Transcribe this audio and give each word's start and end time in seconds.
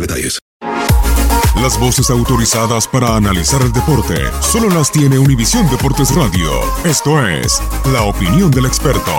detalles. 0.00 0.38
Las 1.62 1.78
voces 1.78 2.10
autorizadas 2.10 2.88
para 2.88 3.16
analizar 3.16 3.62
el 3.62 3.72
deporte 3.72 4.16
solo 4.40 4.68
las 4.68 4.90
tiene 4.90 5.18
Univisión 5.18 5.68
Deportes 5.70 6.14
Radio. 6.14 6.50
Esto 6.84 7.26
es 7.26 7.62
La 7.92 8.02
Opinión 8.02 8.50
del 8.50 8.66
Experto. 8.66 9.12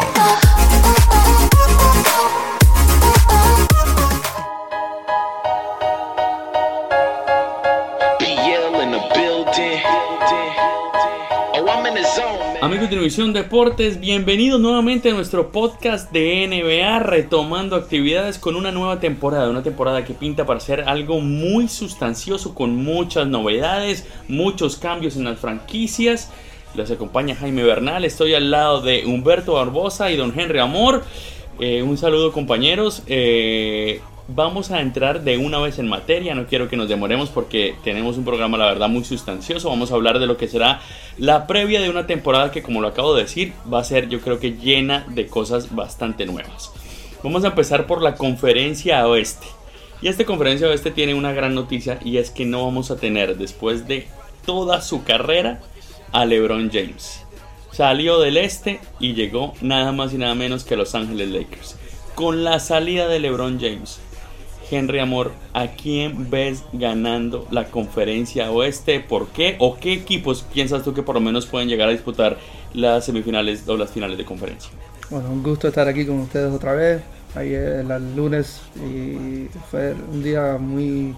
Amigos 12.66 12.90
de 12.90 12.96
Univisión 12.96 13.32
Deportes, 13.32 14.00
bienvenidos 14.00 14.60
nuevamente 14.60 15.12
a 15.12 15.14
nuestro 15.14 15.52
podcast 15.52 16.12
de 16.12 16.48
NBA, 16.48 16.98
retomando 16.98 17.76
actividades 17.76 18.40
con 18.40 18.56
una 18.56 18.72
nueva 18.72 19.00
temporada, 19.00 19.52
una 19.52 19.62
temporada 19.62 20.04
que 20.04 20.16
pinta 20.16 20.48
para 20.48 20.60
ser 20.60 20.82
algo 20.82 21.22
muy 21.22 21.68
sustancioso, 21.68 22.56
con 22.56 22.76
muchas 22.76 23.28
novedades, 23.28 24.08
muchos 24.28 24.78
cambios 24.78 25.16
en 25.16 25.26
las 25.26 25.38
franquicias. 25.38 26.32
Les 26.74 26.90
acompaña 26.90 27.36
Jaime 27.36 27.62
Bernal, 27.62 28.04
estoy 28.04 28.34
al 28.34 28.50
lado 28.50 28.82
de 28.82 29.06
Humberto 29.06 29.54
Barbosa 29.54 30.10
y 30.10 30.18
don 30.18 30.34
Henry 30.36 30.58
Amor. 30.58 31.04
Eh, 31.60 31.84
un 31.84 32.00
saludo 32.00 32.32
compañeros. 32.32 33.04
Eh, 33.06 34.02
vamos 34.28 34.72
a 34.72 34.82
entrar 34.82 35.24
de 35.24 35.38
una 35.38 35.60
vez 35.60 35.78
en 35.80 35.88
materia, 35.88 36.34
no 36.34 36.48
quiero 36.48 36.68
que 36.68 36.78
nos 36.78 36.90
demoremos 36.90 37.30
porque 37.30 37.76
tenemos 37.84 38.18
un 38.18 38.26
programa 38.26 38.58
la 38.58 38.66
verdad 38.66 38.90
muy 38.90 39.04
sustancioso, 39.04 39.70
vamos 39.70 39.92
a 39.92 39.96
hablar 39.96 40.20
de 40.20 40.26
lo 40.26 40.38
que 40.38 40.48
será 40.48 40.82
la 41.18 41.48
previa 41.48 41.82
de 41.82 41.90
una 41.90 42.08
temporada 42.08 42.52
que 42.52 42.64
como 42.64 42.82
lo 42.82 42.88
acabo 42.88 43.14
de 43.14 43.24
decir 43.24 43.54
va 43.72 43.80
a 43.80 43.84
ser 43.84 44.10
yo 44.10 44.22
creo 44.22 44.40
que 44.40 44.54
llena 44.54 45.06
de 45.10 45.28
cosas 45.28 45.76
bastante 45.76 46.26
nuevas. 46.26 46.72
Vamos 47.24 47.44
a 47.44 47.48
empezar 47.48 47.88
por 47.88 48.02
la 48.02 48.16
conferencia 48.16 49.08
oeste. 49.08 49.48
Y 50.02 50.10
esta 50.10 50.26
conferencia 50.26 50.68
oeste 50.68 50.92
tiene 50.92 51.16
una 51.16 51.32
gran 51.32 51.56
noticia 51.56 52.00
y 52.04 52.18
es 52.18 52.30
que 52.30 52.46
no 52.46 52.66
vamos 52.66 52.92
a 52.92 52.98
tener 52.98 53.38
después 53.38 53.88
de 53.88 54.08
toda 54.46 54.82
su 54.82 55.04
carrera 55.04 55.62
a 56.12 56.26
LeBron 56.26 56.70
James. 56.72 57.24
Salió 57.72 58.20
del 58.20 58.38
este 58.38 58.80
y 59.00 59.14
llegó 59.14 59.54
nada 59.62 59.92
más 59.92 60.14
y 60.14 60.18
nada 60.18 60.36
menos 60.36 60.64
que 60.64 60.76
Los 60.76 60.94
Ángeles 60.94 61.30
Lakers. 61.30 61.78
Con 62.14 62.44
la 62.44 62.60
salida 62.60 63.08
de 63.08 63.20
LeBron 63.20 63.60
James, 63.60 64.00
Henry 64.70 65.00
Amor, 65.00 65.32
¿a 65.54 65.68
quién 65.68 66.30
ves 66.30 66.64
ganando 66.74 67.48
la 67.52 67.66
conferencia 67.66 68.52
oeste? 68.52 69.00
¿Por 69.00 69.28
qué? 69.28 69.56
¿O 69.60 69.78
qué 69.78 69.94
equipos 69.94 70.46
piensas 70.54 70.84
tú 70.84 70.94
que 70.94 71.04
por 71.04 71.16
lo 71.16 71.22
menos 71.22 71.46
pueden 71.46 71.70
llegar 71.70 71.90
a 71.90 71.92
disputar 71.92 72.38
las 72.74 73.06
semifinales 73.06 73.68
o 73.68 73.78
las 73.78 73.92
finales 73.92 74.18
de 74.18 74.26
conferencia? 74.26 74.72
Bueno, 75.10 75.30
un 75.30 75.44
gusto 75.44 75.68
estar 75.68 75.88
aquí 75.88 76.06
con 76.06 76.20
ustedes 76.20 76.52
otra 76.52 76.74
vez. 76.74 77.02
Ayer 77.36 77.86
el 77.90 78.16
lunes 78.16 78.62
y 78.78 79.48
fue 79.70 79.94
un 79.94 80.24
día 80.24 80.58
muy 80.58 81.16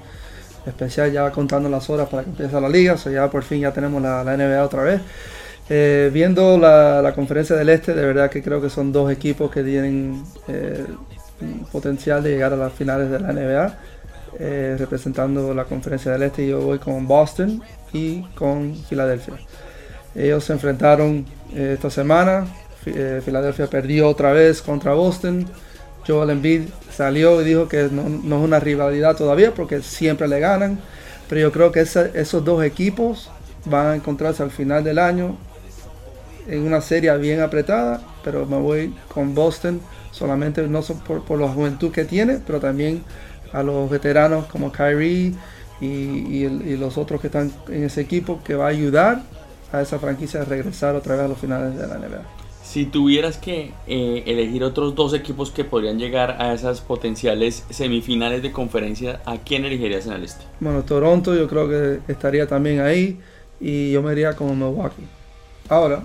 especial 0.66 1.12
ya 1.12 1.32
contando 1.32 1.70
las 1.70 1.90
horas 1.90 2.10
para 2.10 2.24
que 2.24 2.32
empiece 2.32 2.60
la 2.60 2.70
liga. 2.70 2.94
O 2.94 2.98
sea, 2.98 3.12
ya 3.12 3.30
por 3.30 3.44
fin 3.44 3.62
ya 3.62 3.72
tenemos 3.72 4.02
la, 4.02 4.24
NBA 4.24 4.64
otra 4.64 4.84
vez. 4.84 5.02
Eh, 5.70 6.10
viendo 6.14 6.58
la, 6.58 7.02
la, 7.02 7.14
conferencia 7.14 7.56
del 7.56 7.70
este, 7.70 7.94
de 7.94 8.06
verdad 8.06 8.30
que 8.30 8.42
creo 8.42 8.62
que 8.62 8.70
son 8.70 8.94
dos 8.94 9.12
equipos 9.12 9.52
que 9.52 9.64
tienen 9.64 10.24
eh, 10.48 10.86
potencial 11.72 12.24
de 12.24 12.32
llegar 12.32 12.54
a 12.54 12.58
las 12.58 12.74
finales 12.74 13.10
de 13.10 13.20
la 13.20 13.32
NBA, 13.32 13.78
eh, 14.40 14.76
representando 14.78 15.54
la 15.54 15.66
conferencia 15.66 16.12
del 16.12 16.24
este. 16.24 16.48
Yo 16.48 16.62
voy 16.62 16.80
con 16.80 17.08
Boston 17.08 17.62
y 17.94 18.24
con 18.36 18.76
Filadelfia. 18.76 19.36
Ellos 20.16 20.44
se 20.44 20.54
enfrentaron 20.54 21.26
eh, 21.54 21.74
esta 21.76 21.90
semana. 21.90 22.48
Eh, 22.86 23.22
Filadelfia 23.24 23.68
perdió 23.68 24.10
otra 24.10 24.32
vez 24.32 24.62
contra 24.62 24.94
Boston. 24.94 25.46
Joel 26.08 26.30
Embiid 26.30 26.70
salió 26.92 27.42
y 27.42 27.46
dijo 27.46 27.68
que 27.68 27.90
no, 27.92 28.08
no, 28.08 28.38
es 28.38 28.44
una 28.44 28.60
rivalidad 28.60 29.16
todavía 29.16 29.54
porque 29.54 29.82
siempre 29.82 30.28
le 30.28 30.40
ganan. 30.40 30.80
Pero 31.30 31.42
yo 31.42 31.52
creo 31.52 31.72
que 31.72 31.82
esos 31.82 32.46
dos 32.46 32.64
equipos 32.64 33.30
van 33.66 33.88
a 33.88 33.96
encontrarse 33.96 34.42
al 34.44 34.52
final 34.52 34.84
del 34.84 34.98
año 34.98 35.38
en 36.48 36.62
una 36.62 36.80
serie 36.82 37.16
bien 37.18 37.42
apretada. 37.42 38.02
Pero 38.24 38.46
me 38.46 38.58
voy 38.58 38.96
con 39.14 39.36
Boston 39.36 39.82
solamente 40.18 40.68
no 40.68 40.82
por, 40.82 41.24
por, 41.24 41.40
la 41.40 41.48
juventud 41.48 41.92
que 41.92 42.06
tiene, 42.06 42.40
pero 42.46 42.60
también 42.60 43.04
a 43.54 43.64
los 43.64 43.90
veteranos 43.90 44.46
como 44.48 44.72
Kyrie 44.72 45.34
y, 45.80 45.86
y, 45.86 46.64
y, 46.66 46.78
los 46.78 46.98
otros 46.98 47.22
que 47.22 47.28
están 47.28 47.52
en 47.70 47.84
ese 47.84 48.02
equipo 48.02 48.42
que 48.44 48.56
va 48.56 48.66
a 48.66 48.70
ayudar 48.70 49.24
a 49.72 49.82
esa 49.82 50.00
franquicia 50.00 50.42
a 50.42 50.46
regresar 50.46 50.96
otra 50.96 51.16
vez 51.16 51.26
a 51.26 51.28
los 51.28 51.38
finales 51.38 51.78
de 51.78 51.88
la 51.88 51.98
NBA. 51.98 52.24
Si 52.64 52.86
tuvieras 52.86 53.38
que 53.38 53.72
eh, 53.88 54.24
elegir 54.26 54.64
otros 54.64 54.94
dos 54.94 55.14
equipos 55.14 55.52
que 55.52 55.64
podrían 55.64 55.98
llegar 55.98 56.42
a 56.42 56.54
esas 56.54 56.82
potenciales 56.82 57.64
semifinales 57.70 58.42
de 58.42 58.52
conferencia, 58.52 59.22
¿a 59.26 59.38
quién 59.38 59.64
elegirías 59.64 60.06
en 60.06 60.14
el 60.14 60.26
este? 60.26 60.44
Bueno, 60.60 60.84
Toronto 60.84 61.34
yo 61.34 61.48
creo 61.48 61.70
que 61.70 62.12
estaría 62.12 62.46
también 62.46 62.82
ahí 62.82 63.20
y 63.62 63.92
yo 63.92 64.02
me 64.02 64.12
iría 64.12 64.36
con 64.36 64.50
Milwaukee. 64.50 65.04
Ahora, 65.70 66.04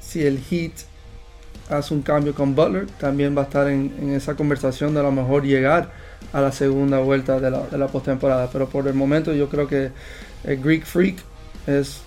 si 0.00 0.22
el 0.22 0.38
Heat 0.38 0.72
hace 1.70 1.94
un 1.94 2.02
cambio 2.02 2.34
con 2.34 2.54
Butler, 2.54 2.86
también 2.98 3.36
va 3.36 3.42
a 3.42 3.44
estar 3.44 3.68
en, 3.68 3.94
en, 4.00 4.10
esa 4.14 4.34
conversación 4.34 4.94
de 4.94 5.00
a 5.00 5.02
lo 5.02 5.12
mejor 5.12 5.44
llegar 5.44 5.90
a 6.32 6.40
la 6.40 6.52
segunda 6.52 6.98
vuelta 6.98 7.40
de 7.40 7.50
la, 7.50 7.66
de 7.66 7.78
la 7.78 7.88
postemporada. 7.88 8.48
Pero 8.52 8.68
por 8.68 8.86
el 8.88 8.94
momento 8.94 9.32
yo 9.32 9.48
creo 9.48 9.66
que 9.66 9.90
el 10.44 10.60
Greek 10.62 10.84
Freak 10.84 11.18
es 11.66 12.02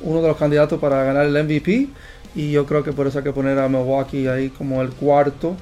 uno 0.00 0.22
de 0.22 0.28
los 0.28 0.36
candidatos 0.36 0.80
para 0.80 1.02
ganar 1.04 1.26
el 1.26 1.44
MVP 1.44 1.88
y 2.34 2.52
yo 2.52 2.66
creo 2.66 2.82
que 2.82 2.92
por 2.92 3.06
eso 3.06 3.18
hay 3.18 3.24
que 3.24 3.32
poner 3.32 3.58
a 3.58 3.68
Milwaukee 3.68 4.28
ahí 4.28 4.50
como 4.50 4.80
el 4.82 4.90
cuarto 4.90 5.56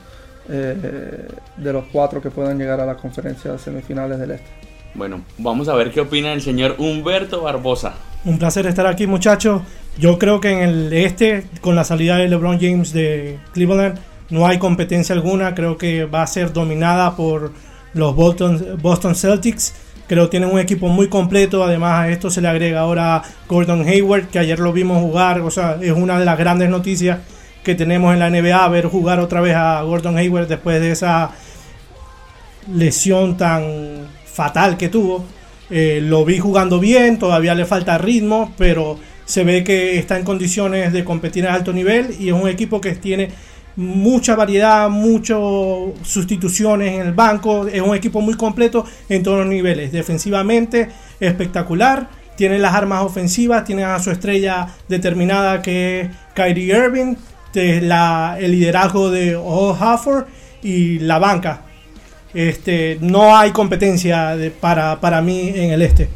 eh, 0.48 1.28
de 1.56 1.72
los 1.72 1.84
cuatro 1.92 2.22
que 2.22 2.30
puedan 2.30 2.58
llegar 2.58 2.80
a 2.80 2.86
la 2.86 2.96
conferencia 2.96 3.52
de 3.52 3.58
semifinales 3.58 4.18
del 4.18 4.32
Este. 4.32 4.48
Bueno, 4.94 5.22
vamos 5.36 5.68
a 5.68 5.74
ver 5.74 5.90
qué 5.90 6.00
opina 6.00 6.32
el 6.32 6.40
señor 6.40 6.76
Humberto 6.78 7.42
Barbosa. 7.42 7.94
Un 8.24 8.38
placer 8.38 8.66
estar 8.66 8.86
aquí, 8.86 9.06
muchachos. 9.06 9.62
Yo 9.98 10.18
creo 10.18 10.40
que 10.40 10.50
en 10.50 10.60
el 10.60 10.92
este, 10.92 11.44
con 11.60 11.74
la 11.74 11.82
salida 11.82 12.16
de 12.16 12.28
LeBron 12.28 12.60
James 12.60 12.92
de 12.92 13.38
Cleveland, 13.52 13.98
no 14.30 14.46
hay 14.46 14.58
competencia 14.58 15.14
alguna. 15.14 15.54
Creo 15.54 15.76
que 15.76 16.04
va 16.04 16.22
a 16.22 16.26
ser 16.26 16.52
dominada 16.52 17.16
por 17.16 17.52
los 17.94 18.14
Boston, 18.14 19.14
Celtics. 19.16 19.74
Creo 20.06 20.24
que 20.24 20.30
tienen 20.30 20.50
un 20.50 20.60
equipo 20.60 20.88
muy 20.88 21.08
completo. 21.08 21.64
Además, 21.64 22.00
a 22.00 22.08
esto 22.10 22.30
se 22.30 22.40
le 22.40 22.48
agrega 22.48 22.80
ahora 22.80 23.22
Gordon 23.48 23.82
Hayward, 23.86 24.28
que 24.28 24.38
ayer 24.38 24.60
lo 24.60 24.72
vimos 24.72 25.02
jugar. 25.02 25.40
O 25.40 25.50
sea, 25.50 25.78
es 25.80 25.92
una 25.92 26.18
de 26.18 26.24
las 26.24 26.38
grandes 26.38 26.70
noticias 26.70 27.18
que 27.64 27.74
tenemos 27.74 28.12
en 28.14 28.20
la 28.20 28.30
NBA. 28.30 28.68
Ver 28.68 28.86
jugar 28.86 29.18
otra 29.18 29.40
vez 29.40 29.56
a 29.56 29.82
Gordon 29.82 30.16
Hayward 30.16 30.46
después 30.46 30.80
de 30.80 30.92
esa 30.92 31.32
lesión 32.72 33.36
tan 33.36 34.06
fatal 34.24 34.76
que 34.76 34.88
tuvo. 34.88 35.24
Eh, 35.70 36.00
lo 36.02 36.24
vi 36.24 36.38
jugando 36.38 36.78
bien, 36.78 37.18
todavía 37.18 37.54
le 37.54 37.66
falta 37.66 37.98
ritmo, 37.98 38.54
pero 38.56 38.98
se 39.28 39.44
ve 39.44 39.62
que 39.62 39.98
está 39.98 40.18
en 40.18 40.24
condiciones 40.24 40.90
de 40.94 41.04
competir 41.04 41.46
a 41.46 41.52
alto 41.52 41.74
nivel 41.74 42.16
y 42.18 42.28
es 42.28 42.32
un 42.32 42.48
equipo 42.48 42.80
que 42.80 42.92
tiene 42.92 43.28
mucha 43.76 44.34
variedad, 44.34 44.88
muchas 44.88 45.38
sustituciones 46.02 46.94
en 46.94 47.06
el 47.08 47.12
banco, 47.12 47.68
es 47.68 47.82
un 47.82 47.94
equipo 47.94 48.22
muy 48.22 48.34
completo 48.34 48.86
en 49.10 49.22
todos 49.22 49.40
los 49.40 49.46
niveles, 49.46 49.92
defensivamente 49.92 50.88
espectacular, 51.20 52.08
tiene 52.36 52.58
las 52.58 52.74
armas 52.74 53.04
ofensivas, 53.04 53.64
tiene 53.64 53.84
a 53.84 53.98
su 53.98 54.10
estrella 54.10 54.66
determinada 54.88 55.60
que 55.60 56.00
es 56.00 56.08
Kyrie 56.34 56.74
Irving, 56.74 57.16
el 57.54 58.50
liderazgo 58.50 59.10
de 59.10 59.36
Old 59.36 59.76
Hafford 59.78 60.24
y 60.62 61.00
la 61.00 61.18
banca 61.18 61.64
este, 62.34 62.98
no 63.00 63.36
hay 63.36 63.50
competencia 63.50 64.36
para, 64.60 65.00
para 65.00 65.20
mí 65.20 65.52
en 65.54 65.70
el 65.70 65.82
este. 65.82 66.08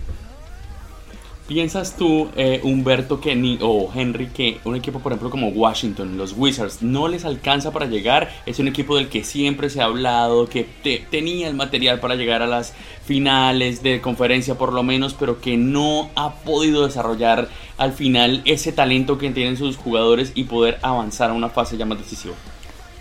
¿Piensas 1.53 1.97
tú, 1.99 2.31
eh, 2.35 2.61
Humberto, 2.63 3.21
que 3.21 3.37
ni, 3.37 3.59
o 3.61 3.93
Henry, 3.95 4.29
que 4.29 4.59
un 4.65 4.75
equipo, 4.75 5.01
por 5.01 5.13
ejemplo, 5.13 5.29
como 5.29 5.49
Washington, 5.49 6.17
los 6.17 6.33
Wizards, 6.35 6.81
no 6.81 7.09
les 7.09 7.27
alcanza 7.27 7.73
para 7.73 7.85
llegar? 7.85 8.31
Es 8.47 8.59
un 8.59 8.69
equipo 8.69 8.97
del 8.97 9.11
que 9.11 9.23
siempre 9.23 9.69
se 9.69 9.83
ha 9.83 9.85
hablado, 9.85 10.49
que 10.49 10.67
tenía 11.11 11.49
el 11.49 11.55
material 11.55 12.01
para 12.01 12.15
llegar 12.15 12.41
a 12.41 12.47
las 12.47 12.73
finales 13.05 13.83
de 13.83 14.01
conferencia, 14.01 14.55
por 14.55 14.73
lo 14.73 14.83
menos, 14.83 15.13
pero 15.13 15.43
que 15.43 15.59
no 15.59 16.09
ha 16.15 16.37
podido 16.37 16.87
desarrollar 16.87 17.49
al 17.77 17.93
final 17.93 18.41
ese 18.47 18.73
talento 18.73 19.19
que 19.19 19.29
tienen 19.31 19.59
sus 19.59 19.77
jugadores 19.77 20.33
y 20.35 20.45
poder 20.45 20.79
avanzar 20.81 21.29
a 21.29 21.35
una 21.35 21.51
fase 21.51 21.77
ya 21.77 21.85
más 21.85 21.99
decisiva. 21.99 22.35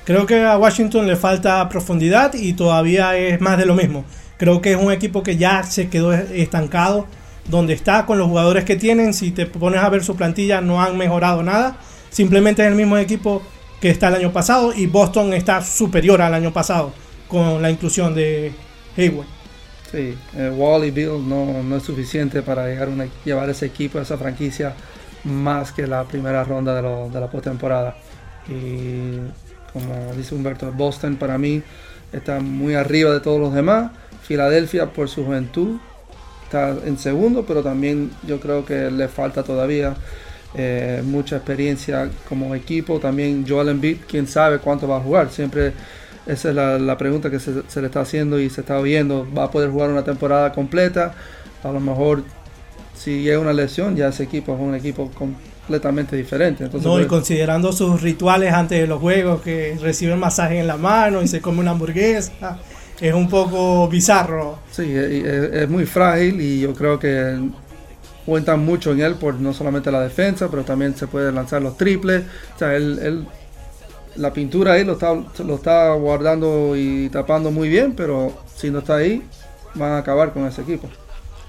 Creo 0.03 0.25
que 0.25 0.43
a 0.43 0.57
Washington 0.57 1.07
le 1.07 1.15
falta 1.15 1.69
profundidad 1.69 2.33
y 2.33 2.51
todavía 2.51 3.15
es 3.15 3.39
más 3.39 3.57
de 3.57 3.65
lo 3.65 3.75
mismo. 3.75 4.03
Creo 4.35 4.61
que 4.61 4.73
es 4.73 4.77
un 4.77 4.91
equipo 4.91 5.23
que 5.23 5.37
ya 5.37 5.63
se 5.63 5.87
quedó 5.87 6.11
estancado 6.11 7.07
donde 7.47 7.73
está 7.73 8.05
con 8.05 8.17
los 8.17 8.27
jugadores 8.27 8.65
que 8.65 8.75
tienen. 8.75 9.13
Si 9.13 9.31
te 9.31 9.45
pones 9.45 9.81
a 9.81 9.89
ver 9.89 10.03
su 10.03 10.15
plantilla, 10.15 10.61
no 10.61 10.81
han 10.81 10.97
mejorado 10.97 11.43
nada. 11.43 11.77
Simplemente 12.09 12.61
es 12.61 12.67
el 12.67 12.75
mismo 12.75 12.97
equipo 12.97 13.41
que 13.79 13.89
está 13.89 14.09
el 14.09 14.15
año 14.15 14.31
pasado 14.31 14.73
y 14.73 14.85
Boston 14.85 15.33
está 15.33 15.61
superior 15.61 16.21
al 16.21 16.33
año 16.33 16.53
pasado 16.53 16.93
con 17.27 17.61
la 17.61 17.71
inclusión 17.71 18.13
de 18.13 18.51
Hayward. 18.95 19.27
Sí, 19.91 20.15
eh, 20.37 20.53
Wall 20.55 20.91
Bill 20.91 21.27
no, 21.27 21.63
no, 21.63 21.77
es 21.77 21.83
suficiente 21.83 22.41
para 22.43 22.67
llevar 23.25 23.49
ese 23.49 23.65
equipo, 23.65 23.99
esa 23.99 24.17
franquicia, 24.17 24.73
más 25.23 25.71
que 25.71 25.85
la 25.87 26.03
primera 26.05 26.43
ronda 26.43 26.75
de, 26.75 27.09
de 27.09 27.19
la 27.19 27.29
postemporada. 27.29 27.97
Y 28.47 29.17
como 29.73 30.13
dice 30.15 30.35
Humberto, 30.35 30.71
Boston 30.71 31.15
para 31.15 31.37
mí 31.37 31.61
está 32.13 32.39
muy 32.39 32.75
arriba 32.75 33.11
de 33.11 33.19
todos 33.19 33.39
los 33.39 33.53
demás. 33.53 33.91
Filadelfia 34.23 34.93
por 34.93 35.09
su 35.09 35.25
juventud 35.25 35.77
está 36.51 36.75
en 36.85 36.97
segundo, 36.97 37.45
pero 37.47 37.63
también 37.63 38.11
yo 38.27 38.39
creo 38.39 38.65
que 38.65 38.91
le 38.91 39.07
falta 39.07 39.41
todavía 39.41 39.95
eh, 40.53 41.01
mucha 41.05 41.37
experiencia 41.37 42.09
como 42.27 42.53
equipo. 42.53 42.99
También 42.99 43.45
Joel 43.47 43.69
Embiid, 43.69 43.99
quién 44.07 44.27
sabe 44.27 44.59
cuánto 44.59 44.87
va 44.87 44.97
a 44.97 44.99
jugar. 44.99 45.29
Siempre 45.31 45.73
esa 46.27 46.49
es 46.49 46.55
la, 46.55 46.97
pregunta 46.97 47.31
que 47.31 47.39
se, 47.39 47.51
le 47.53 47.87
está 47.87 48.01
haciendo 48.01 48.39
y 48.39 48.49
se 48.49 48.61
está 48.61 48.79
viendo. 48.81 49.25
¿Va 49.35 49.45
a 49.45 49.51
poder 49.51 49.69
jugar 49.69 49.89
una 49.89 50.03
temporada 50.03 50.51
completa? 50.51 51.13
A 51.63 51.71
lo 51.71 51.79
mejor 51.79 52.23
si 52.93 53.23
llega 53.23 53.39
una 53.39 53.53
lesión, 53.53 53.95
ya 53.95 54.09
ese 54.09 54.23
equipo 54.23 54.53
es 54.53 54.59
un 54.59 54.75
equipo 54.75 55.09
completamente 55.11 56.15
diferente. 56.15 56.65
Entonces, 56.65 56.85
no, 56.85 56.95
y 56.95 57.03
pues, 57.03 57.07
considerando 57.07 57.71
sus 57.71 58.01
rituales 58.01 58.53
antes 58.53 58.79
de 58.79 58.87
los 58.87 58.99
juegos, 58.99 59.41
que 59.41 59.77
recibe 59.81 60.15
masaje 60.17 60.59
en 60.59 60.67
la 60.67 60.77
mano 60.77 61.23
y 61.23 61.27
se 61.27 61.41
come 61.41 61.61
una 61.61 61.71
hamburguesa, 61.71 62.59
es 63.01 63.13
un 63.13 63.27
poco 63.27 63.87
bizarro. 63.87 64.59
Sí, 64.71 64.93
es, 64.95 65.67
muy 65.67 65.85
frágil 65.85 66.39
y 66.39 66.61
yo 66.61 66.73
creo 66.73 66.99
que 66.99 67.39
cuentan 68.25 68.63
mucho 68.63 68.91
en 68.91 69.01
él 69.01 69.15
por 69.15 69.33
no 69.33 69.53
solamente 69.53 69.91
la 69.91 70.01
defensa, 70.01 70.47
pero 70.49 70.63
también 70.63 70.95
se 70.95 71.07
puede 71.07 71.31
lanzar 71.31 71.63
los 71.63 71.75
triples. 71.75 72.23
O 72.55 72.59
sea, 72.59 72.75
él, 72.75 73.27
la 74.15 74.31
pintura 74.31 74.73
ahí 74.73 74.83
lo 74.83 74.93
está, 74.93 75.13
lo 75.43 75.55
está 75.55 75.93
guardando 75.93 76.75
y 76.75 77.09
tapando 77.09 77.49
muy 77.49 77.69
bien, 77.69 77.93
pero 77.95 78.33
si 78.55 78.69
no 78.69 78.79
está 78.79 78.97
ahí, 78.97 79.23
van 79.73 79.93
a 79.93 79.97
acabar 79.97 80.31
con 80.31 80.45
ese 80.45 80.61
equipo. 80.61 80.87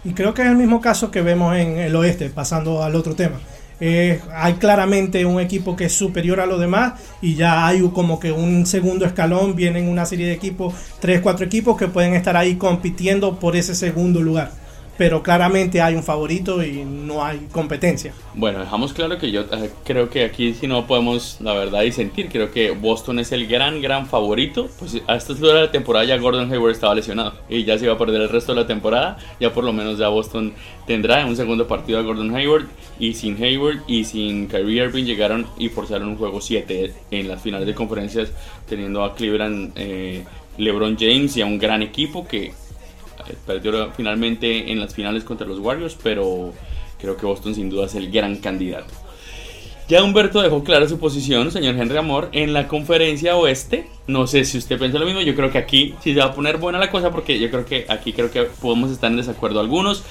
Y 0.05 0.15
creo 0.15 0.33
que 0.33 0.43
es 0.43 0.49
el 0.49 0.57
mismo 0.57 0.81
caso 0.81 1.11
que 1.11 1.21
vemos 1.21 1.55
en 1.57 1.79
el 1.79 1.95
oeste, 1.95 2.31
pasando 2.31 2.83
al 2.83 2.95
otro 2.97 3.15
tema. 3.15 3.39
Eh, 3.85 4.21
hay 4.33 4.53
claramente 4.55 5.27
un 5.27 5.41
equipo 5.41 5.75
que 5.75 5.87
es 5.87 5.93
superior 5.93 6.39
a 6.39 6.47
los 6.47 6.61
demás 6.61 7.01
y 7.21 7.35
ya 7.35 7.67
hay 7.67 7.81
como 7.93 8.21
que 8.21 8.31
un 8.31 8.65
segundo 8.65 9.05
escalón, 9.05 9.57
vienen 9.57 9.89
una 9.89 10.07
serie 10.07 10.29
de 10.29 10.35
equipos, 10.35 10.73
tres, 11.01 11.21
cuatro 11.21 11.45
equipos 11.45 11.77
que 11.77 11.89
pueden 11.89 12.15
estar 12.15 12.37
ahí 12.37 12.55
compitiendo 12.55 13.41
por 13.41 13.57
ese 13.57 13.75
segundo 13.75 14.23
lugar 14.23 14.62
pero 14.97 15.23
claramente 15.23 15.81
hay 15.81 15.95
un 15.95 16.03
favorito 16.03 16.63
y 16.63 16.85
no 16.85 17.25
hay 17.25 17.49
competencia. 17.51 18.13
Bueno, 18.35 18.61
dejamos 18.61 18.93
claro 18.93 19.19
que 19.19 19.31
yo 19.31 19.43
eh, 19.43 19.71
creo 19.85 20.11
que 20.11 20.25
aquí 20.25 20.55
si 20.55 20.67
no 20.67 20.87
podemos, 20.87 21.39
la 21.41 21.55
verdad, 21.55 21.83
disentir. 21.83 22.29
Creo 22.29 22.51
que 22.51 22.71
Boston 22.71 23.19
es 23.19 23.33
el 23.33 23.47
gran, 23.47 23.81
gran 23.81 24.07
favorito. 24.07 24.69
Pues 24.79 25.01
a 25.07 25.17
esta 25.17 25.33
altura 25.33 25.55
de 25.55 25.61
la 25.63 25.71
temporada 25.71 26.05
ya 26.05 26.17
Gordon 26.19 26.53
Hayward 26.53 26.73
estaba 26.73 26.95
lesionado 26.95 27.35
y 27.49 27.65
ya 27.65 27.79
se 27.79 27.85
iba 27.85 27.95
a 27.95 27.99
perder 27.99 28.23
el 28.23 28.29
resto 28.29 28.55
de 28.55 28.61
la 28.61 28.67
temporada. 28.67 29.19
Ya 29.41 29.53
por 29.53 29.65
lo 29.65 29.73
menos 29.73 29.99
ya 29.99 30.09
Boston 30.09 30.53
tendrá 30.87 31.25
un 31.27 31.37
segundo 31.37 31.67
partido 31.67 31.99
a 31.99 32.03
Gordon 32.03 32.35
Hayward 32.35 32.67
y 32.99 33.15
sin 33.15 33.43
Hayward 33.43 33.83
y 33.87 34.05
sin 34.05 34.47
Kyrie 34.47 34.85
Irving 34.85 35.05
llegaron 35.05 35.47
y 35.59 35.69
forzaron 35.69 36.09
un 36.09 36.17
juego 36.17 36.41
7 36.41 36.93
en 37.11 37.29
las 37.29 37.43
finales 37.43 37.67
de 37.67 37.75
conferencias 37.75 38.31
teniendo 38.69 39.05
a 39.05 39.15
Cleveland, 39.15 39.73
eh, 39.77 40.25
LeBron 40.59 40.97
James 40.99 41.37
y 41.37 41.43
a 41.43 41.47
un 41.47 41.59
gran 41.59 41.83
equipo 41.83 42.27
que 42.27 42.53
perdió 43.47 43.91
finalmente 43.93 44.71
en 44.71 44.81
las 44.81 44.95
finales 44.95 45.25
contra 45.25 45.47
los 45.47 45.59
Warriors, 45.59 45.97
pero 46.03 46.53
creo 46.99 47.17
que 47.17 47.27
Boston 47.27 47.55
sin 47.55 47.71
duda 47.71 47.87
es 47.87 47.95
el 47.95 48.11
gran 48.11 48.37
candidato. 48.37 48.93
Ya 49.89 50.03
Humberto 50.03 50.41
dejó 50.41 50.63
clara 50.65 50.89
su 50.89 50.99
posición, 50.99 51.51
señor 51.51 51.75
Henry 51.75 51.99
Amor, 51.99 52.29
en 52.33 52.53
la 52.53 52.69
conferencia 52.69 53.37
oeste. 53.37 53.89
No 54.07 54.27
sé 54.27 54.45
si 54.45 54.57
usted 54.57 54.79
piensa 54.79 54.99
lo 54.99 55.05
mismo, 55.05 55.21
yo 55.21 55.35
creo 55.35 55.51
que 55.51 55.59
aquí 55.59 55.95
sí 56.03 56.15
se 56.15 56.21
va 56.21 56.27
a 56.27 56.35
poner 56.35 56.57
buena 56.57 56.79
la 56.79 56.91
cosa 56.91 57.11
porque 57.11 57.39
yo 57.39 57.51
creo 57.51 57.67
que 57.67 57.85
aquí 57.89 58.13
creo 58.13 58.31
que 58.31 58.45
podemos 58.45 58.91
estar 58.91 59.11
en 59.11 59.19
desacuerdo 59.19 59.61
algunos. 59.61 60.05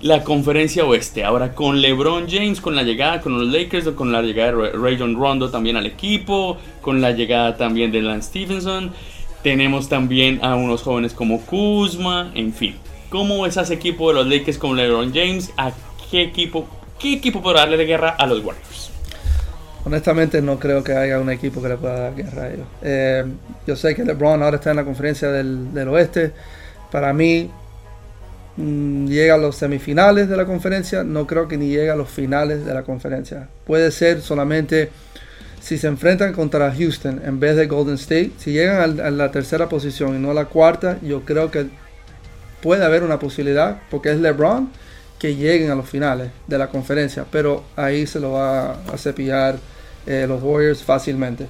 La 0.00 0.24
conferencia 0.24 0.84
oeste, 0.84 1.22
ahora 1.22 1.54
con 1.54 1.80
LeBron 1.80 2.26
James, 2.28 2.60
con 2.60 2.74
la 2.74 2.82
llegada 2.82 3.20
con 3.20 3.38
los 3.38 3.46
Lakers, 3.52 3.88
con 3.90 4.10
la 4.10 4.20
llegada 4.20 4.50
de 4.50 4.72
Rayon 4.72 5.14
Rondo 5.14 5.48
también 5.48 5.76
al 5.76 5.86
equipo, 5.86 6.56
con 6.80 7.00
la 7.00 7.12
llegada 7.12 7.56
también 7.56 7.92
de 7.92 8.02
Lance 8.02 8.30
Stevenson. 8.30 8.90
Tenemos 9.42 9.88
también 9.88 10.38
a 10.44 10.54
unos 10.54 10.82
jóvenes 10.82 11.14
como 11.14 11.40
Kuzma, 11.40 12.30
en 12.34 12.52
fin. 12.52 12.76
¿Cómo 13.10 13.44
es 13.44 13.56
ese 13.56 13.74
equipo 13.74 14.08
de 14.08 14.14
los 14.14 14.26
Lakers 14.26 14.56
con 14.56 14.76
LeBron 14.76 15.12
James? 15.12 15.50
¿A 15.56 15.72
qué 16.10 16.22
equipo, 16.22 16.66
qué 16.98 17.14
equipo 17.14 17.42
podrá 17.42 17.60
darle 17.60 17.84
guerra 17.84 18.10
a 18.10 18.26
los 18.26 18.42
Warriors? 18.44 18.90
Honestamente 19.84 20.40
no 20.40 20.58
creo 20.60 20.84
que 20.84 20.92
haya 20.92 21.18
un 21.18 21.28
equipo 21.28 21.60
que 21.60 21.68
le 21.70 21.76
pueda 21.76 21.98
dar 21.98 22.14
guerra 22.14 22.44
a 22.44 22.52
ellos. 22.52 22.66
Eh, 22.82 23.24
yo 23.66 23.74
sé 23.74 23.96
que 23.96 24.04
LeBron 24.04 24.42
ahora 24.42 24.56
está 24.56 24.70
en 24.70 24.76
la 24.76 24.84
conferencia 24.84 25.28
del, 25.28 25.74
del 25.74 25.88
oeste. 25.88 26.32
Para 26.92 27.12
mí 27.12 27.50
mm, 28.56 29.06
llega 29.08 29.34
a 29.34 29.38
los 29.38 29.56
semifinales 29.56 30.28
de 30.28 30.36
la 30.36 30.46
conferencia. 30.46 31.02
No 31.02 31.26
creo 31.26 31.48
que 31.48 31.56
ni 31.56 31.66
llegue 31.66 31.90
a 31.90 31.96
los 31.96 32.08
finales 32.08 32.64
de 32.64 32.72
la 32.72 32.84
conferencia. 32.84 33.48
Puede 33.66 33.90
ser 33.90 34.22
solamente 34.22 34.90
si 35.62 35.78
se 35.78 35.86
enfrentan 35.86 36.32
contra 36.32 36.74
Houston 36.74 37.22
en 37.24 37.38
vez 37.38 37.56
de 37.56 37.66
Golden 37.66 37.94
State, 37.94 38.32
si 38.36 38.52
llegan 38.52 39.00
a, 39.00 39.10
la 39.10 39.30
tercera 39.30 39.68
posición 39.68 40.16
y 40.16 40.18
no 40.18 40.32
a 40.32 40.34
la 40.34 40.46
cuarta, 40.46 40.98
yo 41.02 41.24
creo 41.24 41.50
que 41.52 41.66
puede 42.60 42.84
haber 42.84 43.04
una 43.04 43.18
posibilidad, 43.20 43.80
porque 43.90 44.10
es 44.10 44.18
LeBron, 44.18 44.70
que 45.20 45.36
lleguen 45.36 45.70
a 45.70 45.76
los 45.76 45.88
finales 45.88 46.30
de 46.48 46.58
la 46.58 46.66
conferencia, 46.66 47.24
pero 47.30 47.62
ahí 47.76 48.08
se 48.08 48.18
lo 48.18 48.32
va 48.32 48.72
a 48.72 48.98
cepillar 48.98 49.56
eh, 50.04 50.26
los 50.28 50.42
Warriors 50.42 50.82
fácilmente. 50.82 51.46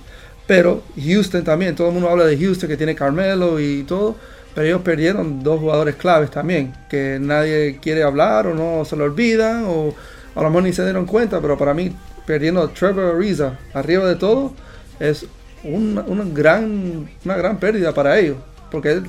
Pero 0.46 0.82
Houston 1.02 1.42
también, 1.42 1.74
todo 1.74 1.88
el 1.88 1.94
mundo 1.94 2.10
habla 2.10 2.26
de 2.26 2.36
Houston 2.36 2.68
que 2.68 2.76
tiene 2.76 2.94
Carmelo 2.94 3.58
y 3.60 3.84
todo, 3.84 4.16
pero 4.54 4.66
ellos 4.66 4.82
perdieron 4.82 5.42
dos 5.42 5.58
jugadores 5.58 5.94
claves 5.96 6.30
también, 6.30 6.74
que 6.90 7.16
nadie 7.18 7.78
quiere 7.80 8.02
hablar 8.02 8.46
o 8.46 8.54
no 8.54 8.84
se 8.84 8.94
lo 8.94 9.04
olvidan 9.04 9.64
o 9.66 9.94
a 10.34 10.42
lo 10.42 10.50
mejor 10.50 10.64
ni 10.64 10.72
se 10.74 10.84
dieron 10.84 11.06
cuenta, 11.06 11.40
pero 11.40 11.56
para 11.56 11.72
mí 11.72 11.94
perdiendo 12.26 12.62
a 12.62 12.72
Trevor 12.72 13.16
Ariza 13.16 13.58
arriba 13.74 14.06
de 14.06 14.16
todo 14.16 14.52
es 15.00 15.26
una, 15.64 16.04
gran, 16.32 17.08
una 17.24 17.36
gran 17.36 17.58
pérdida 17.58 17.92
para 17.92 18.18
ellos, 18.18 18.36
porque 18.70 19.02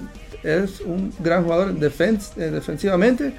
es 0.43 0.81
un 0.81 1.13
gran 1.19 1.43
jugador 1.43 1.73
defens 1.73 2.31
eh, 2.37 2.51
defensivamente 2.51 3.33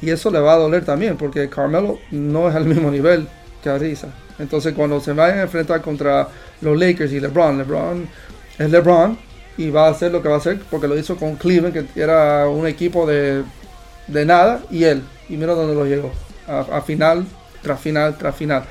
y 0.00 0.10
eso 0.10 0.30
le 0.30 0.40
va 0.40 0.54
a 0.54 0.58
doler 0.58 0.84
también, 0.84 1.16
porque 1.16 1.48
Carmelo 1.48 1.98
no 2.10 2.48
es 2.48 2.54
al 2.54 2.64
mismo 2.64 2.90
nivel 2.90 3.26
que 3.62 3.68
Ariza. 3.68 4.08
Entonces 4.38 4.74
cuando 4.74 5.00
se 5.00 5.12
vayan 5.12 5.38
a 5.38 5.42
enfrentar 5.42 5.82
contra 5.82 6.28
los 6.60 6.78
Lakers 6.78 7.12
y 7.12 7.20
LeBron, 7.20 7.58
LeBron 7.58 8.08
es 8.58 8.70
LeBron 8.70 9.18
y 9.56 9.70
va 9.70 9.88
a 9.88 9.90
hacer 9.90 10.12
lo 10.12 10.22
que 10.22 10.28
va 10.28 10.36
a 10.36 10.38
hacer 10.38 10.60
porque 10.70 10.86
lo 10.86 10.96
hizo 10.96 11.16
con 11.16 11.36
Cleveland, 11.36 11.74
que 11.74 12.00
era 12.00 12.48
un 12.48 12.66
equipo 12.66 13.06
de, 13.06 13.42
de 14.06 14.24
nada, 14.24 14.62
y 14.70 14.84
él, 14.84 15.02
y 15.28 15.36
mira 15.36 15.54
dónde 15.54 15.74
lo 15.74 15.84
llegó, 15.84 16.12
a, 16.46 16.80
final, 16.80 17.26
tras 17.62 17.80
final, 17.80 18.16
tras 18.16 18.34
final. 18.34 18.64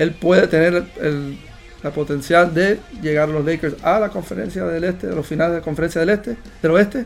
Él 0.00 0.12
puede 0.12 0.46
tener 0.46 0.82
el, 1.02 1.38
la 1.82 1.90
potencial 1.90 2.54
de 2.54 2.80
llegar 3.02 3.28
a 3.28 3.32
los 3.32 3.44
Lakers 3.44 3.74
a 3.82 4.00
la 4.00 4.08
conferencia 4.08 4.64
del 4.64 4.84
este, 4.84 5.08
a 5.08 5.10
los 5.10 5.26
finales 5.26 5.52
de 5.52 5.58
la 5.58 5.64
conferencia 5.64 6.00
del 6.00 6.08
este, 6.08 6.36
del 6.62 6.70
oeste, 6.72 7.04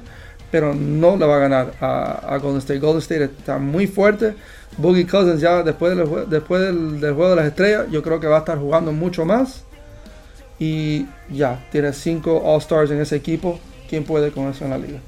pero 0.49 0.73
no 0.73 1.17
le 1.17 1.27
va 1.27 1.35
a 1.35 1.39
ganar 1.41 1.75
a, 1.81 2.39
Golden 2.41 2.59
State. 2.59 2.79
Golden 2.79 3.03
State 3.03 3.25
está 3.25 3.59
muy 3.59 3.89
fuerte. 3.89 4.37
Boogie 4.77 5.09
Cousins 5.09 5.41
ya 5.41 5.65
después, 5.65 5.97
del, 5.97 6.31
después 6.31 6.61
del, 6.63 7.01
juego 7.01 7.31
de 7.31 7.37
las 7.37 7.47
estrellas, 7.47 7.87
yo 7.91 8.01
creo 8.01 8.21
que 8.21 8.29
va 8.29 8.37
a 8.37 8.39
estar 8.41 8.59
jugando 8.59 8.93
mucho 8.93 9.25
más. 9.25 9.65
Y 10.61 11.07
ya, 11.31 11.67
tiene 11.73 11.93
cinco 11.93 12.41
All-Stars 12.45 12.93
en 12.93 13.01
ese 13.01 13.17
equipo. 13.17 13.59
¿Quién 13.89 14.05
puede 14.05 14.31
con 14.31 14.47
eso 14.47 14.65
en 14.67 14.71
la 14.71 14.79
liga? 14.79 15.01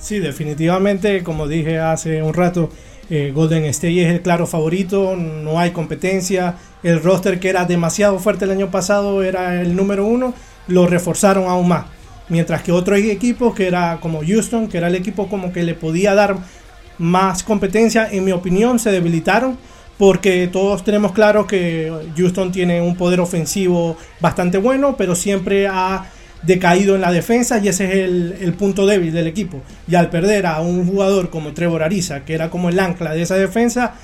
Sí, 0.00 0.18
definitivamente, 0.18 1.22
como 1.22 1.46
dije 1.46 1.78
hace 1.78 2.20
un 2.20 2.34
rato, 2.34 2.70
eh, 3.10 3.32
Golden 3.34 3.64
State 3.66 4.02
es 4.06 4.12
el 4.12 4.22
claro 4.22 4.46
favorito, 4.46 5.16
no 5.16 5.58
hay 5.58 5.70
competencia. 5.70 6.56
El 6.82 7.02
roster 7.02 7.40
que 7.40 7.48
era 7.48 7.64
demasiado 7.64 8.18
fuerte 8.18 8.44
el 8.44 8.50
año 8.50 8.70
pasado 8.70 9.22
era 9.22 9.60
el 9.60 9.74
número 9.74 10.04
uno, 10.04 10.34
lo 10.66 10.86
reforzaron 10.86 11.48
aún 11.48 11.68
más. 11.68 11.86
Mientras 12.28 12.62
que 12.62 12.72
otros 12.72 12.98
equipos, 12.98 13.54
que 13.54 13.66
era 13.66 13.98
como 14.00 14.20
Houston, 14.20 14.68
que 14.68 14.76
era 14.78 14.88
el 14.88 14.94
equipo 14.94 15.28
como 15.28 15.52
que 15.52 15.62
le 15.62 15.74
podía 15.74 16.14
dar 16.14 16.36
más 16.98 17.42
competencia, 17.42 18.08
en 18.10 18.24
mi 18.24 18.32
opinión, 18.32 18.78
se 18.78 18.90
debilitaron. 18.90 19.56
Porque 19.96 20.46
todos 20.46 20.84
tenemos 20.84 21.10
claro 21.10 21.44
que 21.44 21.92
Houston 22.16 22.52
tiene 22.52 22.80
un 22.80 22.94
poder 22.94 23.18
ofensivo 23.18 23.96
bastante 24.20 24.56
bueno, 24.56 24.94
pero 24.96 25.16
siempre 25.16 25.66
ha 25.66 26.06
decaído 26.42 26.94
en 26.94 27.00
la 27.00 27.10
defensa 27.10 27.58
y 27.58 27.68
ese 27.68 27.84
es 27.84 28.40
el, 28.40 28.54
punto 28.54 28.86
débil 28.86 29.12
del 29.12 29.26
equipo. 29.26 29.62
Y 29.88 29.94
al 29.94 30.10
perder 30.10 30.46
a 30.46 30.60
un 30.60 30.86
jugador 30.86 31.30
como 31.30 31.52
Trevor 31.52 31.82
Ariza, 31.82 32.24
que 32.24 32.34
era 32.34 32.50
como 32.50 32.68
el 32.68 32.78
ancla 32.78 33.12
de 33.12 33.22
esa 33.22 33.36
defensa, 33.36 33.94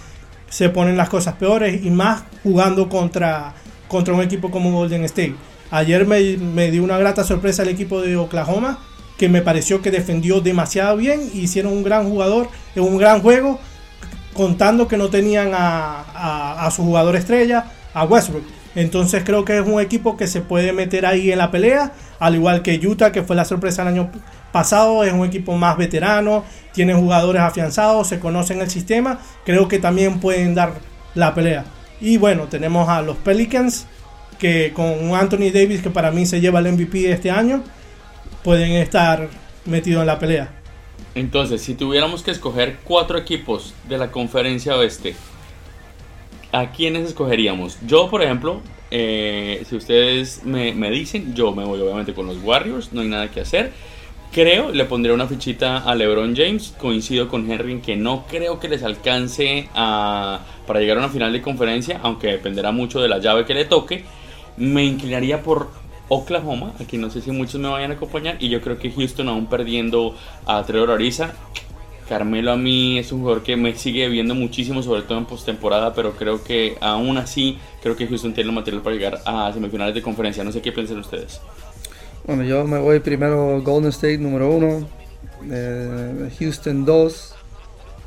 se 0.49 0.69
ponen 0.69 0.97
las 0.97 1.09
cosas 1.09 1.35
peores 1.35 1.85
y 1.85 1.91
más 1.91 2.25
jugando 2.43 2.89
contra, 2.89 3.55
contra 3.89 4.15
un 4.15 4.23
equipo 4.23 4.51
como 4.51 4.73
Golden 4.73 5.05
State. 5.05 5.35
Ayer 5.71 6.07
me, 6.07 6.71
dio 6.71 6.85
una 6.85 6.99
grata 6.99 7.25
sorpresa 7.25 7.63
el 7.63 7.71
equipo 7.71 8.01
de 8.01 8.17
Oklahoma, 8.17 8.79
que 9.19 9.29
me 9.29 9.43
pareció 9.43 9.83
que 9.83 9.91
defendió 9.91 10.41
demasiado 10.41 10.97
bien, 10.97 11.21
hicieron 11.35 11.73
un 11.73 11.83
gran 11.83 12.09
jugador, 12.09 12.49
un 12.77 12.99
gran 12.99 13.21
juego, 13.21 13.59
contando 14.35 14.87
que 14.87 14.97
no 14.97 15.09
tenían 15.09 15.51
a, 15.53 16.69
su 16.75 16.85
jugador 16.85 17.17
estrella, 17.17 17.65
a 17.93 18.05
Westbrook. 18.05 18.45
Entonces 18.75 19.23
creo 19.25 19.45
que 19.45 19.59
es 19.59 19.67
un 19.67 19.81
equipo 19.81 20.17
que 20.17 20.27
se 20.27 20.41
puede 20.41 20.73
meter 20.73 21.07
ahí 21.07 21.31
en 21.31 21.39
la 21.39 21.51
pelea, 21.51 21.93
al 22.19 22.35
igual 22.35 22.63
que 22.63 22.81
Utah, 22.85 23.13
que 23.13 23.23
fue 23.23 23.37
la 23.37 23.45
sorpresa 23.45 23.83
el 23.83 23.89
año 23.89 24.11
pasado, 24.53 25.05
es 25.05 25.13
un 25.13 25.25
equipo 25.25 25.57
más 25.57 25.77
veterano, 25.77 26.45
tiene 26.73 26.95
jugadores 26.95 27.43
afianzados, 27.43 28.09
se 28.09 28.19
conocen 28.19 28.61
el 28.61 28.71
sistema, 28.71 29.21
creo 29.45 29.69
que 29.69 29.79
también 29.79 30.21
pueden 30.21 30.55
dar 30.55 30.75
la 31.15 31.35
pelea. 31.35 31.65
Y 32.01 32.17
bueno, 32.17 32.45
tenemos 32.45 32.89
a 32.89 33.03
los 33.03 33.17
Pelicans, 33.17 33.87
que 34.39 34.73
con 34.75 35.15
Anthony 35.15 35.51
Davis, 35.53 35.81
que 35.81 35.91
para 35.91 36.11
mí 36.11 36.27
se 36.27 36.41
lleva 36.41 36.59
el 36.59 36.73
MVP 36.73 36.99
de 36.99 37.13
este 37.13 37.31
año, 37.31 37.63
pueden 38.43 38.73
estar 38.73 39.29
metidos 39.65 40.01
en 40.01 40.07
la 40.07 40.19
pelea. 40.19 40.51
Entonces, 41.15 41.63
si 41.63 41.75
tuviéramos 41.75 42.23
que 42.23 42.33
escoger 42.33 42.79
cuatro 42.85 43.17
equipos 43.17 43.73
de 43.89 43.99
la 43.99 44.11
conferencia 44.11 44.77
oeste, 44.77 45.15
¿a 46.55 46.71
quiénes 46.73 47.09
escogeríamos? 47.09 47.79
Yo, 47.87 48.09
por 48.09 48.23
ejemplo, 48.23 48.63
eh, 48.91 49.65
si 49.69 49.77
ustedes 49.77 50.45
me, 50.45 50.73
me, 50.75 50.91
dicen, 50.91 51.35
yo 51.35 51.53
me 51.53 51.65
voy 51.65 51.81
obviamente 51.81 52.15
con 52.15 52.27
los 52.27 52.43
Warriors, 52.43 52.93
no 52.93 53.01
hay 53.01 53.09
nada 53.09 53.31
que 53.31 53.41
hacer. 53.41 53.73
Creo, 54.33 54.71
le 54.71 54.85
pondré 54.85 55.13
una 55.13 55.27
fichita 55.27 55.79
a 55.79 55.95
LeBron 55.95 56.35
James, 56.35 56.75
coincido 56.79 57.29
con 57.29 57.51
Henry 57.51 57.73
en 57.73 57.81
que 57.81 57.95
no 57.95 58.25
creo 58.29 58.59
que 58.59 58.69
les 58.69 58.83
alcance 58.83 59.69
a, 59.75 60.41
para 60.67 60.81
llegar 60.81 60.97
a 60.97 61.01
una 61.01 61.09
final 61.09 61.33
de 61.33 61.43
conferencia, 61.43 62.01
aunque 62.03 62.29
dependerá 62.29 62.73
mucho 62.73 63.01
de 63.01 63.09
la 63.09 63.19
llave 63.19 63.45
que 63.45 63.55
le 63.55 63.65
toque 63.65 64.05
me 64.57 64.85
inclinaría 64.85 65.43
por 65.43 65.69
Oklahoma, 66.09 66.73
aquí 66.81 66.99
no 66.99 67.11
sé 67.11 67.21
si 67.21 67.31
muchos 67.31 67.61
me 67.61 67.69
vayan 67.69 67.93
a 67.93 67.95
acompañar, 67.95 68.37
y 68.41 68.49
yo 68.49 68.61
creo 68.61 68.79
que 68.79 68.91
Houston 68.91 69.29
aún 69.29 69.47
perdiendo 69.47 70.15
a 70.47 70.63
Trevor 70.65 70.93
Ariza. 70.93 71.35
Carmelo 72.09 72.53
a 72.53 72.57
mí 72.57 72.99
es 72.99 73.13
un 73.13 73.21
jugador 73.21 73.43
que 73.43 73.57
me 73.57 73.75
sigue 73.75 74.09
viendo 74.09 74.35
muchísimo, 74.35 74.83
sobre 74.83 75.03
todo 75.03 75.19
en 75.19 75.25
postemporada, 75.25 75.95
pero 75.95 76.13
creo 76.13 76.43
que 76.45 76.77
aún 76.81 77.17
así, 77.17 77.59
creo 77.83 77.97
que 77.97 78.07
Houston 78.07 78.35
tiene 78.35 78.51
el 78.51 78.55
material 78.55 78.83
para 78.83 78.97
llegar 78.97 79.21
a 79.25 79.53
semifinales 79.53 79.95
de 79.95 80.03
conferencia. 80.03 80.45
No 80.45 80.53
sé 80.53 80.61
qué 80.61 80.73
piensan 80.73 80.99
ustedes. 80.99 81.41
Bueno, 82.27 82.45
yo 82.45 82.65
me 82.65 82.79
voy 82.79 83.01
primero 83.01 83.61
Golden 83.63 83.91
State 83.91 84.19
número 84.19 84.51
uno, 84.51 84.87
eh, 85.51 86.31
Houston 86.39 86.85
2, 86.85 87.35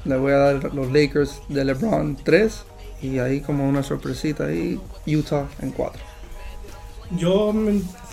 le 0.06 0.18
voy 0.18 0.32
a 0.32 0.38
dar 0.38 0.74
los 0.74 0.92
Lakers 0.92 1.42
de 1.50 1.66
LeBron 1.66 2.18
3 2.24 2.64
y 3.02 3.20
ahí 3.20 3.42
como 3.42 3.68
una 3.68 3.84
sorpresita 3.84 4.46
ahí 4.46 4.80
Utah 5.06 5.48
en 5.62 5.72
4. 5.72 6.02
Yo 7.12 7.54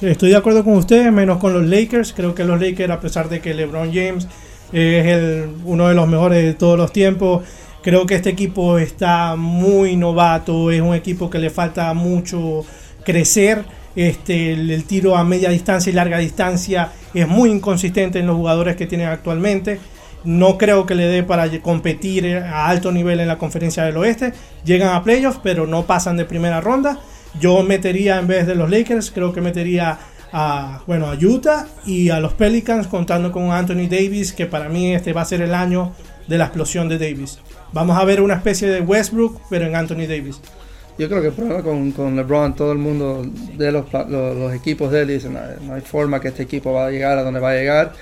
estoy 0.02 0.30
de 0.30 0.36
acuerdo 0.36 0.62
con 0.62 0.74
ustedes, 0.74 1.10
menos 1.12 1.38
con 1.38 1.52
los 1.52 1.64
Lakers. 1.64 2.12
Creo 2.12 2.34
que 2.34 2.44
los 2.44 2.60
Lakers, 2.60 2.92
a 2.92 3.00
pesar 3.00 3.28
de 3.28 3.40
que 3.40 3.52
LeBron 3.52 3.92
James 3.92 4.28
es 4.72 5.06
el, 5.06 5.48
uno 5.64 5.88
de 5.88 5.94
los 5.94 6.08
mejores 6.08 6.42
de 6.42 6.54
todos 6.54 6.76
los 6.78 6.92
tiempos, 6.92 7.42
creo 7.84 8.06
que 8.06 8.14
este 8.14 8.30
equipo 8.30 8.78
está 8.78 9.36
muy 9.36 9.94
novato. 9.94 10.70
Es 10.70 10.80
un 10.80 10.94
equipo 10.94 11.28
que 11.28 11.38
le 11.38 11.50
falta 11.50 11.92
mucho 11.92 12.64
crecer. 13.04 13.64
Este, 13.94 14.52
el, 14.52 14.84
tiro 14.84 15.16
a 15.16 15.22
media 15.22 15.50
distancia 15.50 15.90
y 15.90 15.92
larga 15.92 16.18
distancia 16.18 16.90
es 17.12 17.28
muy 17.28 17.50
inconsistente 17.50 18.18
en 18.18 18.26
los 18.26 18.36
jugadores 18.36 18.74
que 18.74 18.86
tienen 18.86 19.08
actualmente. 19.08 19.78
No 20.24 20.56
creo 20.56 20.86
que 20.86 20.94
le 20.94 21.06
dé 21.06 21.22
para 21.22 21.48
competir 21.60 22.26
a 22.38 22.66
alto 22.66 22.90
nivel 22.90 23.20
en 23.20 23.28
la 23.28 23.36
conferencia 23.36 23.84
del 23.84 23.98
oeste. 23.98 24.32
Llegan 24.64 24.94
a 24.94 25.04
playoffs, 25.04 25.38
pero 25.42 25.66
no 25.66 25.84
pasan 25.84 26.16
de 26.16 26.24
primera 26.24 26.62
ronda. 26.62 26.98
Yo 27.38 27.62
metería 27.62 28.18
en 28.18 28.26
vez 28.26 28.46
de 28.46 28.54
los 28.54 28.70
Lakers, 28.70 29.10
creo 29.10 29.34
que 29.34 29.42
metería 29.42 29.98
a, 30.36 30.82
bueno, 30.88 31.06
a 31.06 31.14
Utah 31.14 31.68
y 31.86 32.10
a 32.10 32.18
los 32.18 32.32
Pelicans 32.32 32.88
contando 32.88 33.30
con 33.30 33.52
Anthony 33.52 33.86
Davis, 33.88 34.32
que 34.32 34.46
para 34.46 34.68
mí 34.68 34.92
este 34.92 35.12
va 35.12 35.22
a 35.22 35.24
ser 35.24 35.40
el 35.42 35.54
año 35.54 35.92
de 36.26 36.38
la 36.38 36.46
explosión 36.46 36.88
de 36.88 36.98
Davis. 36.98 37.38
Vamos 37.72 37.96
a 37.96 38.04
ver 38.04 38.20
una 38.20 38.34
especie 38.34 38.66
de 38.68 38.80
Westbrook, 38.80 39.40
pero 39.48 39.66
en 39.66 39.76
Anthony 39.76 40.08
Davis. 40.08 40.40
Yo 40.98 41.08
creo 41.08 41.20
que 41.20 41.28
el 41.28 41.34
problema 41.34 41.62
con, 41.62 41.92
con 41.92 42.16
LeBron, 42.16 42.56
todo 42.56 42.72
el 42.72 42.78
mundo 42.78 43.24
de 43.56 43.70
los, 43.70 43.84
equipos 44.52 44.90
de 44.90 45.02
él 45.02 45.08
dicen, 45.08 45.38
no 45.62 45.74
hay 45.74 45.82
forma 45.82 46.20
que 46.20 46.28
este 46.28 46.42
equipo 46.42 46.72
va 46.72 46.86
a 46.86 46.90
llegar 46.90 47.16
a 47.16 47.22
donde 47.22 47.38
va 47.38 47.50
a 47.50 47.54
llegar 47.54 47.92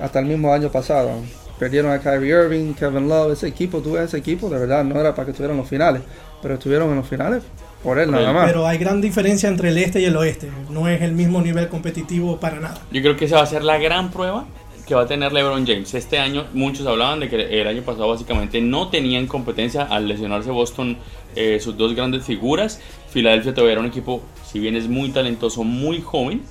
hasta 0.00 0.18
el 0.18 0.24
mismo 0.24 0.50
año 0.50 0.70
pasado. 0.70 1.10
Perdieron 1.58 1.92
a 1.92 1.98
Kyrie 1.98 2.30
Irving, 2.30 2.72
Kevin 2.72 3.06
Love, 3.06 3.34
ese 3.34 3.48
equipo, 3.48 3.80
tú 3.80 3.92
ves 3.92 4.04
ese 4.04 4.16
equipo, 4.16 4.48
de 4.48 4.58
verdad 4.58 4.82
no 4.82 4.98
era 4.98 5.14
para 5.14 5.26
que 5.26 5.32
estuvieran 5.32 5.56
en 5.56 5.60
los 5.60 5.68
finales, 5.68 6.00
pero 6.40 6.54
estuvieron 6.54 6.88
en 6.88 6.96
los 6.96 7.06
finales 7.06 7.42
por 7.82 7.98
él 7.98 8.10
nada 8.10 8.32
más. 8.32 8.46
Pero 8.46 8.66
hay 8.66 8.78
gran 8.78 9.00
diferencia 9.00 9.48
entre 9.48 9.70
el 9.70 9.78
este 9.78 10.00
y 10.00 10.04
el 10.04 10.16
oeste. 10.16 10.50
No 10.70 10.88
es 10.88 11.02
el 11.02 11.12
mismo 11.12 11.40
nivel 11.40 11.68
competitivo 11.68 12.38
para 12.38 12.60
nada. 12.60 12.80
Yo 12.90 13.02
creo 13.02 13.16
que 13.16 13.26
esa 13.26 13.36
va 13.36 13.42
a 13.42 13.46
ser 13.46 13.64
la 13.64 13.78
gran 13.78 14.10
prueba 14.10 14.46
que 14.86 14.94
va 14.94 15.02
a 15.02 15.06
tener 15.06 15.32
LeBron 15.32 15.66
James. 15.66 15.94
Este 15.94 16.18
año 16.18 16.46
muchos 16.52 16.86
hablaban 16.86 17.20
de 17.20 17.28
que 17.28 17.60
el 17.60 17.66
año 17.66 17.82
pasado 17.82 18.08
básicamente 18.08 18.60
no 18.60 18.88
tenían 18.88 19.26
competencia 19.26 19.82
al 19.82 20.08
lesionarse 20.08 20.50
Boston 20.50 20.98
eh, 21.36 21.60
sus 21.60 21.76
dos 21.76 21.94
grandes 21.94 22.24
figuras. 22.24 22.80
Filadelfia 23.10 23.54
todavía 23.54 23.72
era 23.72 23.80
un 23.80 23.86
equipo, 23.86 24.22
si 24.44 24.58
bien 24.58 24.76
es 24.76 24.88
muy 24.88 25.10
talentoso, 25.10 25.64
muy 25.64 26.00
joven. 26.00 26.42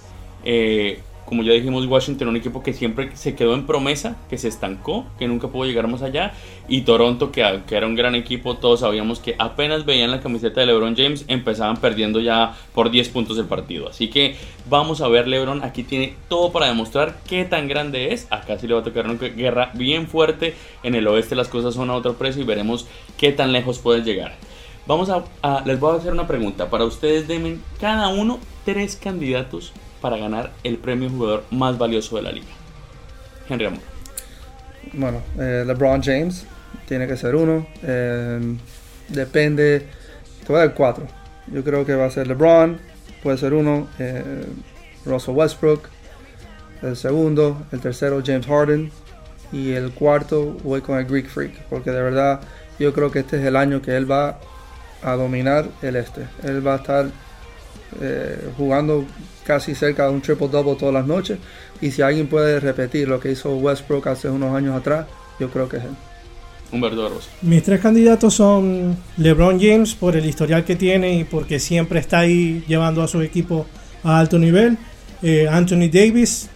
Eh, 0.44 1.02
como 1.26 1.44
ya 1.44 1.54
dijimos, 1.54 1.86
Washington, 1.86 2.28
un 2.28 2.36
equipo 2.36 2.62
que 2.62 2.74
siempre 2.74 3.16
se 3.16 3.36
quedó 3.36 3.54
en 3.54 3.66
promesa, 3.66 4.18
que 4.30 4.38
se 4.38 4.48
estancó, 4.48 5.06
que 5.18 5.28
nunca 5.28 5.48
pudo 5.48 5.66
llegar 5.66 5.88
más 5.88 6.02
allá. 6.02 6.34
Y 6.68 6.82
Toronto, 6.82 7.32
que, 7.32 7.42
era 7.42 7.88
un 7.88 7.96
gran 7.96 8.16
equipo, 8.16 8.58
todos 8.58 8.82
sabíamos 8.82 9.20
que 9.20 9.36
apenas 9.40 9.86
veían 9.86 10.12
la 10.12 10.20
camiseta 10.20 10.60
de 10.60 10.68
LeBron 10.68 10.96
James, 10.96 11.24
empezaban 11.28 11.78
perdiendo 11.78 12.20
ya 12.20 12.56
por 12.74 12.92
10 12.92 13.10
puntos 13.10 13.38
el 13.38 13.46
partido. 13.46 13.88
Así 13.88 14.10
que 14.10 14.36
vamos 14.70 15.02
a 15.02 15.08
ver, 15.08 15.28
LeBron 15.28 15.64
aquí 15.64 15.84
tiene 15.84 16.16
todo 16.28 16.52
para 16.52 16.68
demostrar 16.68 17.20
qué 17.28 17.46
tan 17.46 17.68
grande 17.68 18.14
es. 18.14 18.28
Acá 18.30 18.58
sí 18.60 18.68
le 18.68 18.74
va 18.74 18.82
a 18.82 18.84
tocar 18.84 19.06
una 19.06 19.14
guerra 19.16 19.72
bien 19.74 20.08
fuerte. 20.08 20.56
En 20.84 20.96
el 20.96 21.08
oeste 21.08 21.36
las 21.36 21.48
cosas 21.48 21.76
son 21.76 21.90
a 21.90 21.96
otro 21.96 22.16
precio 22.16 22.42
y 22.42 22.46
veremos 22.46 22.88
qué 23.18 23.32
tan 23.32 23.54
lejos 23.54 23.80
puede 23.80 24.02
llegar. 24.02 24.36
Vamos 24.86 25.10
a, 25.10 25.64
les 25.66 25.80
voy 25.80 25.96
a 25.96 26.00
hacer 26.00 26.12
una 26.12 26.28
pregunta. 26.28 26.70
Para 26.70 26.84
ustedes, 26.84 27.28
denme 27.28 27.60
cada 27.80 28.10
uno 28.10 28.40
tres 28.66 28.98
candidatos 28.98 29.72
para 30.02 30.18
ganar 30.18 30.52
el 30.64 30.78
premio 30.78 31.10
jugador 31.10 31.44
más 31.52 31.78
valioso 31.78 32.16
de 32.18 32.22
la 32.24 32.32
liga? 32.32 32.48
Henry 33.48 33.66
Amor. 33.66 33.80
Bueno, 34.94 35.22
eh, 35.40 35.64
LeBron 35.66 36.02
James 36.02 36.46
tiene 36.88 37.08
que 37.08 37.16
ser 37.16 37.36
uno. 37.36 37.66
Eh, 37.84 38.58
depende. 39.10 39.88
Te 40.42 40.48
voy 40.48 40.58
a 40.58 40.66
dar 40.66 40.74
cuatro. 40.74 41.08
Yo 41.48 41.64
creo 41.64 41.86
que 41.86 41.96
va 41.96 42.06
a 42.06 42.12
ser 42.12 42.28
LeBron, 42.28 42.80
puede 43.24 43.38
ser 43.38 43.54
uno. 43.54 43.88
Eh, 44.00 44.46
Russell 45.06 45.36
Westbrook. 45.36 45.90
El 46.82 46.96
segundo, 46.96 47.62
el 47.72 47.80
tercero, 47.80 48.22
James 48.26 48.48
Harden. 48.48 48.92
Y 49.52 49.72
el 49.74 49.92
cuarto, 49.92 50.58
voy 50.64 50.82
con 50.82 50.98
el 50.98 51.06
Greek 51.06 51.28
Freak. 51.28 51.54
Porque 51.70 51.92
de 51.92 52.02
verdad, 52.02 52.42
yo 52.80 52.94
creo 52.94 53.12
que 53.12 53.20
este 53.20 53.40
es 53.40 53.46
el 53.46 53.56
año 53.56 53.82
que 53.82 53.96
él 53.96 54.10
va 54.10 54.40
a 55.04 55.14
dominar 55.14 55.66
el 55.82 55.96
este. 55.96 56.28
Él 56.44 56.66
va 56.66 56.74
a 56.74 56.78
estar 56.78 57.06
eh, 58.00 58.50
jugando 58.58 59.06
casi 59.44 59.76
cerca 59.76 60.06
de 60.06 60.14
un 60.14 60.22
triple 60.22 60.48
double 60.48 60.76
todas 60.76 60.94
las 60.94 61.06
noches. 61.06 61.40
Y 61.82 61.92
si 61.92 62.02
alguien 62.02 62.28
puede 62.28 62.60
repetir 62.60 63.08
lo 63.08 63.20
que 63.20 63.32
hizo 63.32 63.56
Westbrook 63.56 64.08
hace 64.08 64.30
unos 64.30 64.56
años 64.56 64.76
atrás, 64.76 65.08
yo 65.40 65.50
creo 65.50 65.68
que 65.68 65.78
es 65.78 65.84
él. 65.84 65.96
Humberto. 66.72 67.20
Mis 67.42 67.64
tres 67.64 67.82
candidatos 67.82 68.34
son 68.34 68.96
LeBron 69.18 69.60
James 69.60 69.94
por 69.94 70.16
el 70.16 70.26
historial 70.26 70.64
que 70.64 70.78
tiene 70.78 71.16
y 71.16 71.26
porque 71.26 71.60
siempre 71.60 72.00
está 72.00 72.20
ahí 72.20 72.64
llevando 72.66 73.02
a 73.02 73.10
su 73.10 73.22
equipo 73.22 73.66
a 74.04 74.20
alto 74.20 74.40
nivel. 74.40 74.78
Eh, 75.22 75.50
Anthony 75.50 75.90
Davis 75.92 76.50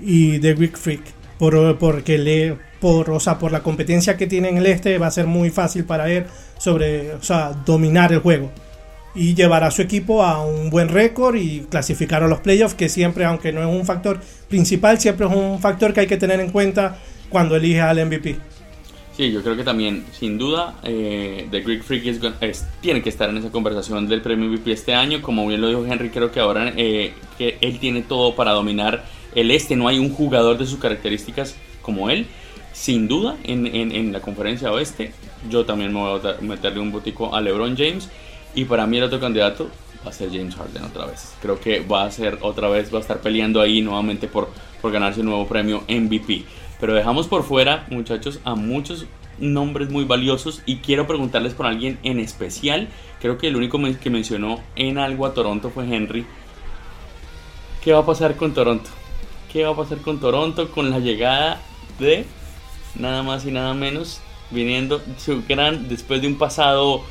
y 0.00 0.38
The 0.38 0.54
Greek 0.54 0.78
Freak. 0.78 1.02
Por, 1.38 1.76
porque 1.76 2.16
le, 2.16 2.56
por, 2.80 3.10
o 3.10 3.20
sea, 3.20 3.38
por 3.38 3.52
la 3.52 3.62
competencia 3.62 4.16
que 4.16 4.26
tiene 4.26 4.48
en 4.48 4.56
el 4.56 4.66
este 4.66 4.96
va 4.96 5.08
a 5.08 5.10
ser 5.10 5.26
muy 5.26 5.50
fácil 5.50 5.84
para 5.84 6.10
él 6.10 6.24
sobre, 6.56 7.12
o 7.12 7.22
sea, 7.22 7.52
dominar 7.66 8.12
el 8.12 8.20
juego 8.20 8.50
y 9.14 9.34
llevar 9.34 9.64
a 9.64 9.70
su 9.70 9.82
equipo 9.82 10.22
a 10.22 10.44
un 10.44 10.70
buen 10.70 10.88
récord 10.88 11.36
y 11.36 11.60
clasificar 11.70 12.22
a 12.22 12.28
los 12.28 12.40
playoffs, 12.40 12.74
que 12.74 12.88
siempre, 12.88 13.24
aunque 13.24 13.52
no 13.52 13.60
es 13.60 13.66
un 13.66 13.84
factor 13.84 14.20
principal, 14.48 14.98
siempre 14.98 15.26
es 15.26 15.32
un 15.34 15.60
factor 15.60 15.92
que 15.92 16.00
hay 16.00 16.06
que 16.06 16.16
tener 16.16 16.40
en 16.40 16.50
cuenta 16.50 16.98
cuando 17.28 17.56
elige 17.56 17.80
al 17.80 18.04
MVP. 18.06 18.36
Sí, 19.16 19.30
yo 19.30 19.42
creo 19.42 19.56
que 19.56 19.62
también, 19.62 20.06
sin 20.10 20.38
duda, 20.38 20.76
eh, 20.84 21.46
The 21.50 21.60
Greek 21.60 21.82
Freak 21.82 22.06
es, 22.40 22.66
tiene 22.80 23.02
que 23.02 23.10
estar 23.10 23.28
en 23.28 23.36
esa 23.36 23.50
conversación 23.50 24.08
del 24.08 24.22
premio 24.22 24.48
MVP 24.48 24.72
este 24.72 24.94
año. 24.94 25.20
Como 25.20 25.46
bien 25.46 25.60
lo 25.60 25.68
dijo 25.68 25.84
Henry, 25.84 26.08
creo 26.08 26.32
que 26.32 26.40
ahora 26.40 26.72
eh, 26.76 27.12
que 27.36 27.58
él 27.60 27.78
tiene 27.78 28.00
todo 28.02 28.34
para 28.34 28.52
dominar 28.52 29.04
el 29.34 29.50
este. 29.50 29.76
No 29.76 29.86
hay 29.86 29.98
un 29.98 30.10
jugador 30.14 30.56
de 30.56 30.64
sus 30.64 30.78
características 30.78 31.56
como 31.82 32.08
él. 32.08 32.26
Sin 32.72 33.06
duda, 33.06 33.36
en, 33.44 33.66
en, 33.66 33.92
en 33.92 34.12
la 34.12 34.20
conferencia 34.20 34.72
oeste, 34.72 35.12
yo 35.50 35.66
también 35.66 35.92
me 35.92 36.00
voy 36.00 36.20
a 36.26 36.40
meterle 36.40 36.80
un 36.80 36.90
botico 36.90 37.34
a 37.34 37.42
LeBron 37.42 37.76
James. 37.76 38.08
Y 38.54 38.64
para 38.64 38.86
mí 38.86 38.98
el 38.98 39.04
otro 39.04 39.20
candidato 39.20 39.68
va 40.04 40.10
a 40.10 40.12
ser 40.12 40.30
James 40.30 40.54
Harden 40.54 40.84
otra 40.84 41.06
vez. 41.06 41.34
Creo 41.40 41.60
que 41.60 41.80
va 41.80 42.04
a 42.04 42.10
ser 42.10 42.38
otra 42.42 42.68
vez, 42.68 42.92
va 42.92 42.98
a 42.98 43.00
estar 43.00 43.20
peleando 43.20 43.60
ahí 43.60 43.80
nuevamente 43.80 44.28
por, 44.28 44.48
por 44.80 44.92
ganarse 44.92 45.20
un 45.20 45.26
nuevo 45.26 45.46
premio 45.46 45.82
MVP. 45.88 46.44
Pero 46.80 46.94
dejamos 46.94 47.28
por 47.28 47.44
fuera, 47.44 47.86
muchachos, 47.90 48.40
a 48.44 48.54
muchos 48.54 49.06
nombres 49.38 49.90
muy 49.90 50.04
valiosos 50.04 50.62
y 50.66 50.76
quiero 50.76 51.06
preguntarles 51.06 51.54
por 51.54 51.66
alguien 51.66 51.98
en 52.02 52.20
especial. 52.20 52.88
Creo 53.20 53.38
que 53.38 53.48
el 53.48 53.56
único 53.56 53.78
que 54.00 54.10
mencionó 54.10 54.60
en 54.76 54.98
algo 54.98 55.26
a 55.26 55.34
Toronto 55.34 55.70
fue 55.70 55.84
Henry. 55.84 56.26
¿Qué 57.82 57.92
va 57.92 58.00
a 58.00 58.06
pasar 58.06 58.36
con 58.36 58.54
Toronto? 58.54 58.90
¿Qué 59.52 59.64
va 59.64 59.72
a 59.72 59.76
pasar 59.76 59.98
con 59.98 60.20
Toronto 60.20 60.70
con 60.70 60.90
la 60.90 60.98
llegada 60.98 61.60
de 61.98 62.26
nada 62.94 63.22
más 63.22 63.44
y 63.46 63.50
nada 63.50 63.74
menos 63.74 64.20
viniendo 64.50 65.00
su 65.18 65.42
gran 65.48 65.88
después 65.88 66.20
de 66.20 66.28
un 66.28 66.36
pasado 66.36 67.02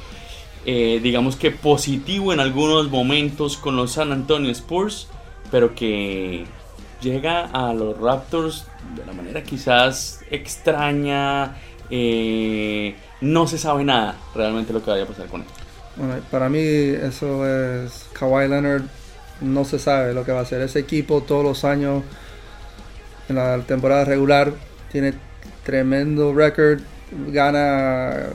eh, 0.66 1.00
digamos 1.02 1.36
que 1.36 1.52
positivo 1.52 2.34
en 2.34 2.40
algunos 2.40 2.90
momentos 2.90 3.58
con 3.58 3.76
los 3.76 3.94
San 3.94 4.12
Antonio 4.12 4.52
Spurs, 4.52 5.08
pero 5.50 5.74
que 5.74 6.46
llega 7.02 7.46
a 7.46 7.74
los 7.74 7.98
Raptors 8.00 8.68
de 8.96 9.02
una 9.02 9.14
manera 9.14 9.44
quizás 9.44 10.22
extraña, 10.30 11.56
eh, 11.90 12.96
no 13.22 13.48
se 13.48 13.58
sabe 13.58 13.84
nada 13.84 14.18
realmente 14.36 14.72
lo 14.72 14.84
que 14.84 14.92
vaya 14.92 15.04
a 15.04 15.08
pasar 15.08 15.28
con 15.28 15.42
él. 15.42 15.48
Bueno, 15.96 16.16
para 16.30 16.48
mí 16.48 16.60
eso 16.60 17.46
es 17.46 18.08
Kawhi 18.14 18.48
Leonard, 18.48 18.84
no 19.42 19.66
se 19.66 19.80
sabe 19.80 20.14
lo 20.14 20.24
que 20.24 20.32
va 20.32 20.40
a 20.40 20.44
hacer. 20.44 20.62
Ese 20.62 20.80
equipo 20.80 21.22
todos 21.22 21.44
los 21.44 21.66
años 21.66 22.04
en 23.28 23.36
la 23.36 23.60
temporada 23.60 24.06
regular 24.06 24.54
tiene 24.92 25.14
tremendo 25.64 26.34
record, 26.34 26.82
gana 27.28 28.28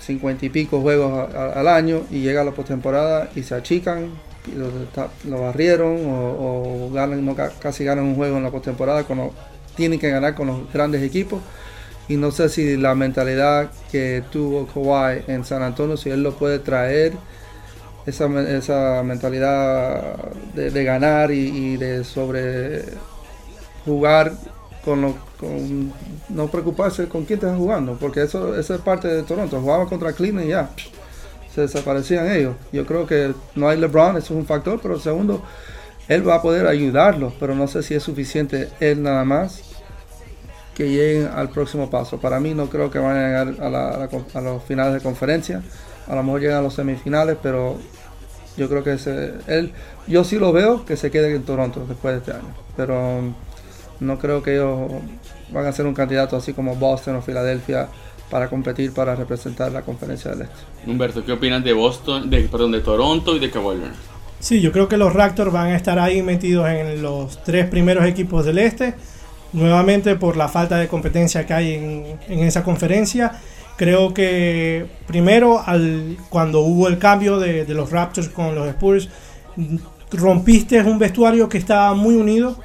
50 0.00 0.46
y 0.46 0.48
pico 0.48 0.80
juegos 0.80 1.34
al 1.34 1.68
año 1.68 2.02
y 2.10 2.20
llega 2.20 2.40
a 2.40 2.44
la 2.44 2.52
postemporada 2.52 3.30
y 3.34 3.42
se 3.42 3.54
achican, 3.54 4.10
y 4.46 5.28
lo, 5.28 5.40
barrieron 5.40 5.98
o, 6.06 6.90
ganan, 6.92 7.34
casi 7.60 7.84
ganan 7.84 8.04
un 8.04 8.16
juego 8.16 8.38
en 8.38 8.42
la 8.42 8.50
postemporada 8.50 9.04
tienen 9.76 9.98
que 9.98 10.10
ganar 10.10 10.34
con 10.34 10.48
los 10.48 10.72
grandes 10.72 11.02
equipos. 11.02 11.40
Y 12.08 12.16
no 12.16 12.32
sé 12.32 12.48
si 12.48 12.76
la 12.76 12.94
mentalidad 12.94 13.70
que 13.92 14.24
tuvo 14.32 14.66
Kawhi 14.66 15.22
en 15.28 15.44
San 15.44 15.62
Antonio, 15.62 15.96
si 15.96 16.10
él 16.10 16.22
lo 16.22 16.34
puede 16.34 16.58
traer, 16.58 17.12
esa, 18.04 18.26
esa 18.50 19.02
mentalidad 19.04 20.16
de, 20.54 20.84
ganar 20.84 21.30
y 21.30 21.76
de 21.76 22.02
sobre 22.02 22.82
jugar 23.84 24.32
con, 24.84 25.14
no 26.28 26.46
preocuparse 26.48 27.08
con 27.08 27.24
quién 27.24 27.38
están 27.38 27.58
jugando, 27.58 27.96
porque 28.00 28.22
eso, 28.22 28.58
es 28.58 28.70
parte 28.82 29.08
de 29.08 29.22
Toronto. 29.22 29.60
Jugaba 29.60 29.86
contra 29.86 30.12
Cleveland 30.12 30.46
y 30.46 30.50
ya 30.50 30.70
se 31.54 31.62
desaparecían 31.62 32.30
ellos. 32.30 32.54
Yo 32.72 32.86
creo 32.86 33.06
que 33.06 33.34
no 33.54 33.68
hay 33.68 33.78
LeBron, 33.78 34.16
eso 34.16 34.34
es 34.34 34.40
un 34.40 34.46
factor, 34.46 34.80
pero 34.82 34.98
segundo, 34.98 35.42
él 36.08 36.26
va 36.26 36.36
a 36.36 36.42
poder 36.42 36.66
ayudarlos, 36.66 37.34
pero 37.38 37.54
no 37.54 37.66
sé 37.66 37.82
si 37.82 37.94
es 37.94 38.02
suficiente 38.02 38.68
él 38.80 39.02
nada 39.02 39.24
más 39.24 39.62
que 40.74 40.88
lleguen 40.88 41.28
al 41.34 41.50
próximo 41.50 41.90
paso. 41.90 42.18
Para 42.18 42.40
mí 42.40 42.54
no 42.54 42.70
creo 42.70 42.90
que 42.90 42.98
van 42.98 43.16
a 43.16 43.26
llegar 43.26 43.74
a, 43.74 44.08
a, 44.38 44.40
los 44.40 44.62
finales 44.64 44.94
de 44.94 45.00
conferencia, 45.00 45.62
a 46.08 46.14
lo 46.14 46.22
mejor 46.22 46.40
llegan 46.40 46.58
a 46.58 46.62
los 46.62 46.74
semifinales, 46.74 47.36
pero 47.42 47.78
yo 48.56 48.68
creo 48.68 48.82
que 48.82 48.94
ese, 48.94 49.34
él, 49.46 49.72
yo 50.06 50.24
sí 50.24 50.38
lo 50.38 50.52
veo 50.52 50.84
que 50.84 50.96
se 50.96 51.10
quede 51.10 51.34
en 51.34 51.42
Toronto 51.42 51.84
después 51.88 52.14
de 52.14 52.18
este 52.20 52.32
año, 52.32 52.54
pero 52.76 53.34
no 54.00 54.18
creo 54.18 54.42
que 54.42 54.54
ellos 54.54 54.90
van 55.52 55.66
a 55.66 55.72
ser 55.72 55.86
un 55.86 55.94
candidato 55.94 56.36
así 56.36 56.52
como 56.52 56.74
Boston 56.76 57.16
o 57.16 57.22
Filadelfia 57.22 57.88
para 58.30 58.48
competir 58.48 58.92
para 58.92 59.14
representar 59.14 59.72
la 59.72 59.82
conferencia 59.82 60.30
del 60.30 60.42
este. 60.42 60.90
Humberto, 60.90 61.24
¿qué 61.24 61.32
opinas 61.32 61.62
de 61.62 61.72
Boston, 61.72 62.30
de, 62.30 62.42
perdón, 62.42 62.72
de 62.72 62.80
Toronto 62.80 63.36
y 63.36 63.38
de 63.40 63.50
Kawhi 63.50 63.76
Leonard? 63.76 63.96
Sí, 64.38 64.60
yo 64.60 64.72
creo 64.72 64.88
que 64.88 64.96
los 64.96 65.12
Raptors 65.12 65.52
van 65.52 65.68
a 65.68 65.76
estar 65.76 65.98
ahí 65.98 66.22
metidos 66.22 66.68
en 66.68 67.02
los 67.02 67.42
tres 67.44 67.66
primeros 67.66 68.06
equipos 68.06 68.46
del 68.46 68.58
este, 68.58 68.94
nuevamente 69.52 70.16
por 70.16 70.36
la 70.36 70.48
falta 70.48 70.78
de 70.78 70.88
competencia 70.88 71.44
que 71.44 71.52
hay 71.52 71.74
en, 72.28 72.38
esa 72.38 72.62
conferencia. 72.62 73.32
Creo 73.76 74.14
que 74.14 74.86
primero, 75.06 75.62
al, 75.64 76.16
cuando 76.30 76.60
hubo 76.60 76.88
el 76.88 76.98
cambio 76.98 77.38
de, 77.38 77.66
de 77.66 77.74
los 77.74 77.90
Raptors 77.90 78.28
con 78.30 78.54
los 78.54 78.66
Spurs, 78.68 79.10
rompiste 80.12 80.80
un 80.82 80.98
vestuario 80.98 81.48
que 81.48 81.58
estaba 81.58 81.94
muy 81.94 82.14
unido, 82.14 82.58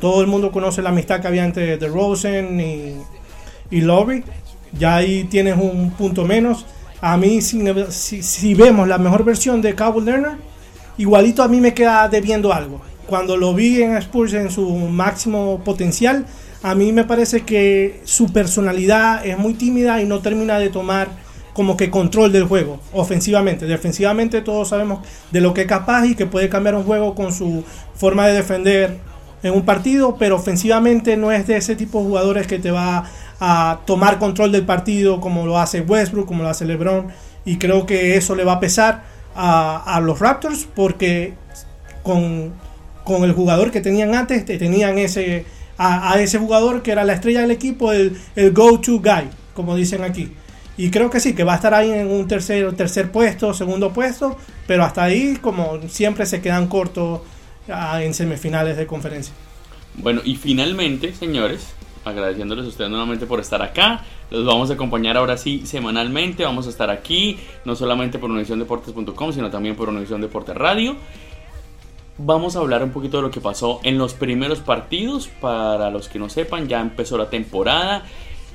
todo 0.00 0.20
el 0.20 0.26
mundo 0.26 0.50
conoce 0.50 0.82
la 0.82 0.90
amistad 0.90 1.20
que 1.20 1.28
había 1.28 1.44
entre 1.44 1.76
Rosen 1.76 2.60
y, 2.60 2.94
y 3.70 3.80
Lobby. 3.80 4.24
Ya 4.78 4.96
ahí 4.96 5.24
tienes 5.24 5.56
un 5.56 5.90
punto 5.92 6.24
menos. 6.24 6.66
A 7.00 7.16
mí, 7.16 7.40
si, 7.42 8.54
vemos 8.54 8.88
la 8.88 8.98
mejor 8.98 9.24
versión 9.24 9.60
de 9.60 9.74
Cabo 9.74 10.00
Lerner, 10.00 10.38
igualito 10.96 11.42
a 11.42 11.48
mí 11.48 11.60
me 11.60 11.74
queda 11.74 12.08
debiendo 12.08 12.52
algo. 12.52 12.80
Cuando 13.06 13.36
lo 13.36 13.52
vi 13.52 13.82
en 13.82 13.96
Spurs 13.98 14.32
en 14.32 14.50
su 14.50 14.66
máximo 14.70 15.60
potencial, 15.62 16.24
a 16.62 16.74
mí 16.74 16.92
me 16.92 17.04
parece 17.04 17.42
que 17.42 18.00
su 18.04 18.32
personalidad 18.32 19.24
es 19.26 19.36
muy 19.36 19.52
tímida 19.52 20.00
y 20.00 20.06
no 20.06 20.20
termina 20.20 20.58
de 20.58 20.70
tomar 20.70 21.08
como 21.52 21.76
que 21.76 21.90
control 21.90 22.32
del 22.32 22.44
juego 22.44 22.80
ofensivamente. 22.92 23.66
Defensivamente 23.66 24.40
todos 24.40 24.70
sabemos 24.70 25.06
de 25.30 25.42
lo 25.42 25.52
que 25.52 25.62
es 25.62 25.66
capaz 25.66 26.06
y 26.06 26.14
que 26.14 26.24
puede 26.24 26.48
cambiar 26.48 26.74
un 26.74 26.84
juego 26.84 27.14
con 27.14 27.34
su 27.34 27.64
forma 27.94 28.26
de 28.26 28.32
defender 28.32 28.98
en 29.44 29.54
un 29.54 29.64
partido, 29.64 30.16
pero 30.18 30.36
ofensivamente 30.36 31.16
no 31.16 31.30
es 31.30 31.46
de 31.46 31.58
ese 31.58 31.76
tipo 31.76 32.00
de 32.00 32.06
jugadores 32.06 32.46
que 32.46 32.58
te 32.58 32.70
va 32.70 33.04
a 33.38 33.80
tomar 33.84 34.18
control 34.18 34.50
del 34.50 34.64
partido 34.64 35.20
como 35.20 35.46
lo 35.46 35.58
hace 35.58 35.82
Westbrook, 35.82 36.26
como 36.26 36.42
lo 36.42 36.48
hace 36.48 36.64
LeBron. 36.64 37.08
Y 37.44 37.58
creo 37.58 37.84
que 37.84 38.16
eso 38.16 38.34
le 38.34 38.44
va 38.44 38.54
a 38.54 38.60
pesar 38.60 39.04
a, 39.36 40.00
los 40.02 40.18
Raptors 40.18 40.66
porque 40.74 41.34
con, 42.02 42.54
el 43.22 43.32
jugador 43.32 43.70
que 43.70 43.82
tenían 43.82 44.14
antes, 44.14 44.46
tenían 44.46 44.96
ese, 44.96 45.44
a, 45.76 46.18
ese 46.20 46.38
jugador 46.38 46.82
que 46.82 46.92
era 46.92 47.04
la 47.04 47.12
estrella 47.12 47.42
del 47.42 47.50
equipo, 47.50 47.92
el, 47.92 48.18
el 48.36 48.52
go-to 48.52 48.98
guy, 48.98 49.28
como 49.52 49.76
dicen 49.76 50.04
aquí. 50.04 50.32
Y 50.78 50.90
creo 50.90 51.10
que 51.10 51.20
sí, 51.20 51.34
que 51.34 51.44
va 51.44 51.52
a 51.52 51.56
estar 51.56 51.74
ahí 51.74 51.90
en 51.90 52.10
un 52.10 52.26
tercer, 52.26 52.74
tercer 52.74 53.12
puesto, 53.12 53.52
segundo 53.52 53.92
puesto, 53.92 54.38
pero 54.66 54.84
hasta 54.84 55.04
ahí, 55.04 55.38
como 55.40 55.80
siempre, 55.88 56.24
se 56.24 56.40
quedan 56.40 56.66
cortos 56.66 57.20
en 57.68 58.14
semifinales 58.14 58.76
de 58.76 58.86
conferencia. 58.86 59.34
Bueno, 59.96 60.20
y 60.24 60.36
finalmente, 60.36 61.14
señores, 61.14 61.74
agradeciéndoles 62.04 62.66
a 62.66 62.68
ustedes 62.68 62.90
nuevamente 62.90 63.26
por 63.26 63.40
estar 63.40 63.62
acá. 63.62 64.04
Los 64.30 64.44
vamos 64.44 64.70
a 64.70 64.74
acompañar 64.74 65.16
ahora 65.16 65.36
sí 65.36 65.66
semanalmente. 65.66 66.44
Vamos 66.44 66.66
a 66.66 66.70
estar 66.70 66.90
aquí, 66.90 67.38
no 67.64 67.76
solamente 67.76 68.18
por 68.18 68.30
univisiondeportes.com, 68.30 69.32
sino 69.32 69.50
también 69.50 69.76
por 69.76 69.88
Univisión 69.88 70.20
Deportes 70.20 70.56
Radio. 70.56 70.96
Vamos 72.18 72.54
a 72.54 72.60
hablar 72.60 72.82
un 72.82 72.90
poquito 72.90 73.16
de 73.16 73.24
lo 73.24 73.30
que 73.30 73.40
pasó 73.40 73.80
en 73.82 73.98
los 73.98 74.14
primeros 74.14 74.60
partidos. 74.60 75.28
Para 75.40 75.90
los 75.90 76.08
que 76.08 76.18
no 76.18 76.28
sepan, 76.28 76.68
ya 76.68 76.80
empezó 76.80 77.18
la 77.18 77.30
temporada. 77.30 78.04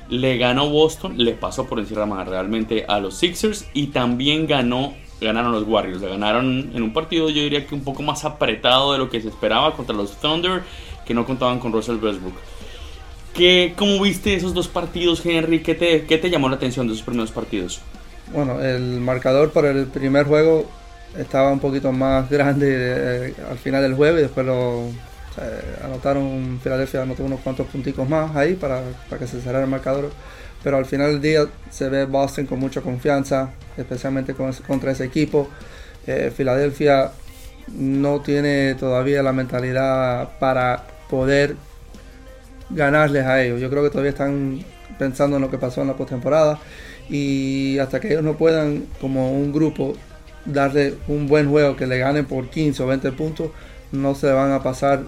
Le 0.08 0.38
ganó 0.38 0.68
Boston, 0.68 1.14
le 1.18 1.32
pasó 1.32 1.66
por 1.66 1.78
encima 1.78 2.24
realmente 2.24 2.84
a 2.88 2.98
los 2.98 3.16
Sixers 3.16 3.68
y 3.74 3.88
también 3.88 4.46
ganó 4.46 4.94
ganaron 5.26 5.52
los 5.52 5.64
Warriors. 5.66 6.00
ganaron 6.00 6.70
en 6.74 6.82
un 6.82 6.92
partido, 6.92 7.28
yo 7.28 7.42
diría 7.42 7.66
que 7.66 7.74
un 7.74 7.84
poco 7.84 8.02
más 8.02 8.24
apretado 8.24 8.92
de 8.92 8.98
lo 8.98 9.10
que 9.10 9.20
se 9.20 9.28
esperaba 9.28 9.74
contra 9.74 9.94
los 9.94 10.16
Thunder, 10.16 10.62
que 11.06 11.14
no 11.14 11.26
contaban 11.26 11.58
con 11.58 11.72
Russell 11.72 11.96
Westbrook. 11.96 12.34
¿Qué, 13.34 13.74
¿Cómo 13.76 14.00
viste 14.02 14.34
esos 14.34 14.54
dos 14.54 14.68
partidos, 14.68 15.24
Henry? 15.24 15.62
¿Qué 15.62 15.74
te, 15.74 16.04
¿Qué 16.04 16.18
te 16.18 16.30
llamó 16.30 16.48
la 16.48 16.56
atención 16.56 16.86
de 16.86 16.94
esos 16.94 17.04
primeros 17.04 17.30
partidos? 17.30 17.80
Bueno, 18.32 18.60
el 18.60 19.00
marcador 19.00 19.50
para 19.52 19.70
el 19.70 19.86
primer 19.86 20.26
juego 20.26 20.66
estaba 21.16 21.50
un 21.50 21.60
poquito 21.60 21.92
más 21.92 22.28
grande 22.30 22.68
eh, 22.70 23.34
al 23.50 23.58
final 23.58 23.82
del 23.82 23.94
juego 23.94 24.18
y 24.18 24.22
después 24.22 24.46
lo 24.46 24.84
anotaron, 25.84 26.60
Filadelfia 26.62 27.02
anotó 27.02 27.24
unos 27.24 27.40
cuantos 27.40 27.66
punticos 27.68 28.08
más 28.08 28.34
ahí 28.36 28.54
para, 28.54 28.82
para 29.08 29.18
que 29.18 29.26
se 29.26 29.40
cerrara 29.40 29.64
el 29.64 29.70
marcador. 29.70 30.10
Pero 30.62 30.76
al 30.76 30.84
final 30.84 31.12
del 31.12 31.22
día 31.22 31.46
se 31.70 31.88
ve 31.88 32.04
Boston 32.04 32.46
con 32.46 32.58
mucha 32.60 32.82
confianza, 32.82 33.50
especialmente 33.82 34.34
contra 34.34 34.92
ese 34.92 35.04
equipo. 35.04 35.48
Eh, 36.06 36.32
Filadelfia 36.34 37.12
no 37.68 38.20
tiene 38.20 38.74
todavía 38.74 39.22
la 39.22 39.32
mentalidad 39.32 40.38
para 40.38 40.84
poder 41.08 41.56
ganarles 42.70 43.24
a 43.26 43.42
ellos. 43.42 43.60
Yo 43.60 43.70
creo 43.70 43.82
que 43.82 43.90
todavía 43.90 44.10
están 44.10 44.64
pensando 44.98 45.36
en 45.36 45.42
lo 45.42 45.50
que 45.50 45.58
pasó 45.58 45.82
en 45.82 45.88
la 45.88 45.96
postemporada 45.96 46.58
y 47.08 47.78
hasta 47.78 48.00
que 48.00 48.08
ellos 48.08 48.22
no 48.22 48.36
puedan 48.36 48.86
como 49.00 49.32
un 49.32 49.52
grupo 49.52 49.94
darle 50.44 50.94
un 51.08 51.26
buen 51.26 51.48
juego 51.48 51.76
que 51.76 51.86
le 51.86 51.98
ganen 51.98 52.24
por 52.24 52.48
15 52.48 52.82
o 52.82 52.86
20 52.86 53.12
puntos, 53.12 53.50
no 53.92 54.14
se 54.14 54.30
van 54.30 54.52
a 54.52 54.62
pasar 54.62 55.02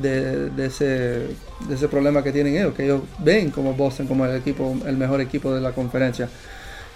de, 0.00 0.50
ese, 0.58 0.84
de 0.86 1.74
ese 1.74 1.88
problema 1.88 2.22
que 2.22 2.32
tienen 2.32 2.56
ellos, 2.56 2.74
que 2.74 2.84
ellos 2.84 3.02
ven 3.18 3.50
como 3.50 3.74
Boston 3.74 4.06
como 4.06 4.26
el 4.26 4.36
equipo, 4.36 4.76
el 4.86 4.96
mejor 4.96 5.20
equipo 5.20 5.52
de 5.54 5.60
la 5.60 5.72
conferencia. 5.72 6.28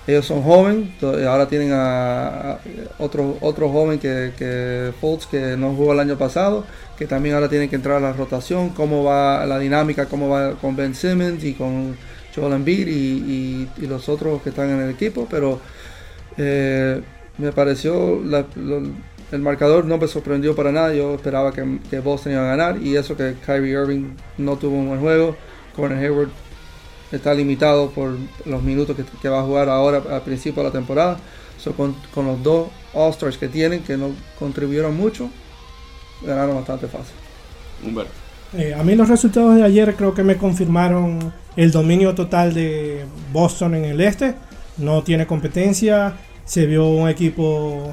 Ellos 0.06 0.26
son 0.26 0.42
jóvenes, 0.42 0.88
ahora 1.02 1.48
tienen 1.48 1.70
a, 1.72 2.58
otro, 2.98 3.38
otro 3.40 3.70
joven 3.70 3.98
que, 3.98 4.92
Fultz, 5.00 5.26
que 5.26 5.56
no 5.56 5.74
jugó 5.74 5.94
el 5.94 6.00
año 6.00 6.18
pasado, 6.18 6.64
que 6.98 7.06
también 7.06 7.34
ahora 7.34 7.48
tiene 7.48 7.70
que 7.70 7.76
entrar 7.76 7.96
a 7.96 8.00
la 8.00 8.12
rotación, 8.12 8.70
cómo 8.70 9.02
va 9.02 9.46
la 9.46 9.58
dinámica, 9.58 10.06
cómo 10.06 10.28
va 10.28 10.52
con 10.56 10.76
Ben 10.76 10.94
Simmons 10.94 11.42
y 11.42 11.54
con 11.54 11.96
Joel 12.34 12.52
Embiid 12.52 12.88
y, 12.88 13.68
los 13.86 14.08
otros 14.08 14.42
que 14.42 14.50
están 14.50 14.70
en 14.70 14.80
el 14.82 14.90
equipo, 14.90 15.26
pero 15.30 15.60
eh, 16.36 17.00
me 17.38 17.52
pareció 17.52 18.20
el 19.32 19.40
marcador 19.40 19.84
no 19.84 19.98
me 19.98 20.06
sorprendió 20.06 20.54
para 20.54 20.70
nada. 20.70 20.94
Yo 20.94 21.14
esperaba 21.14 21.52
que, 21.52 21.78
que, 21.90 22.00
Boston 22.00 22.32
iba 22.32 22.42
a 22.42 22.56
ganar 22.56 22.80
y 22.80 22.96
eso 22.96 23.16
que 23.16 23.34
Kyrie 23.44 23.72
Irving 23.72 24.14
no 24.38 24.56
tuvo 24.56 24.76
un 24.76 24.88
buen 24.88 25.00
juego. 25.00 25.36
Gordon 25.76 25.98
Hayward 25.98 26.30
está 27.16 27.34
limitado 27.34 27.90
por 27.90 28.16
los 28.44 28.62
minutos 28.62 28.96
que, 29.20 29.28
va 29.28 29.40
a 29.40 29.44
jugar 29.44 29.68
ahora 29.68 30.02
al 30.10 30.22
principio 30.22 30.62
de 30.62 30.68
la 30.68 30.72
temporada. 30.72 31.18
con, 31.76 32.26
los 32.26 32.42
dos 32.42 32.68
All-Stars 32.92 33.38
que 33.38 33.48
tienen, 33.48 33.82
que 33.82 33.96
no 33.96 34.10
contribuyeron 34.38 34.96
mucho, 34.96 35.28
ganaron 36.22 36.56
bastante 36.56 36.86
fácil. 36.86 37.14
Eh, 38.56 38.74
a 38.74 38.82
mí 38.84 38.94
los 38.94 39.08
resultados 39.08 39.56
de 39.56 39.64
ayer 39.64 39.94
creo 39.96 40.14
que 40.14 40.22
me 40.22 40.36
confirmaron 40.36 41.32
el 41.56 41.70
dominio 41.70 42.14
total 42.14 42.54
de 42.54 43.04
Boston 43.32 43.74
en 43.74 43.84
el 43.84 44.00
este. 44.00 44.34
No 44.76 45.02
tiene 45.02 45.26
competencia. 45.26 46.14
Se 46.44 46.66
vio 46.66 46.86
un 46.86 47.08
equipo 47.08 47.92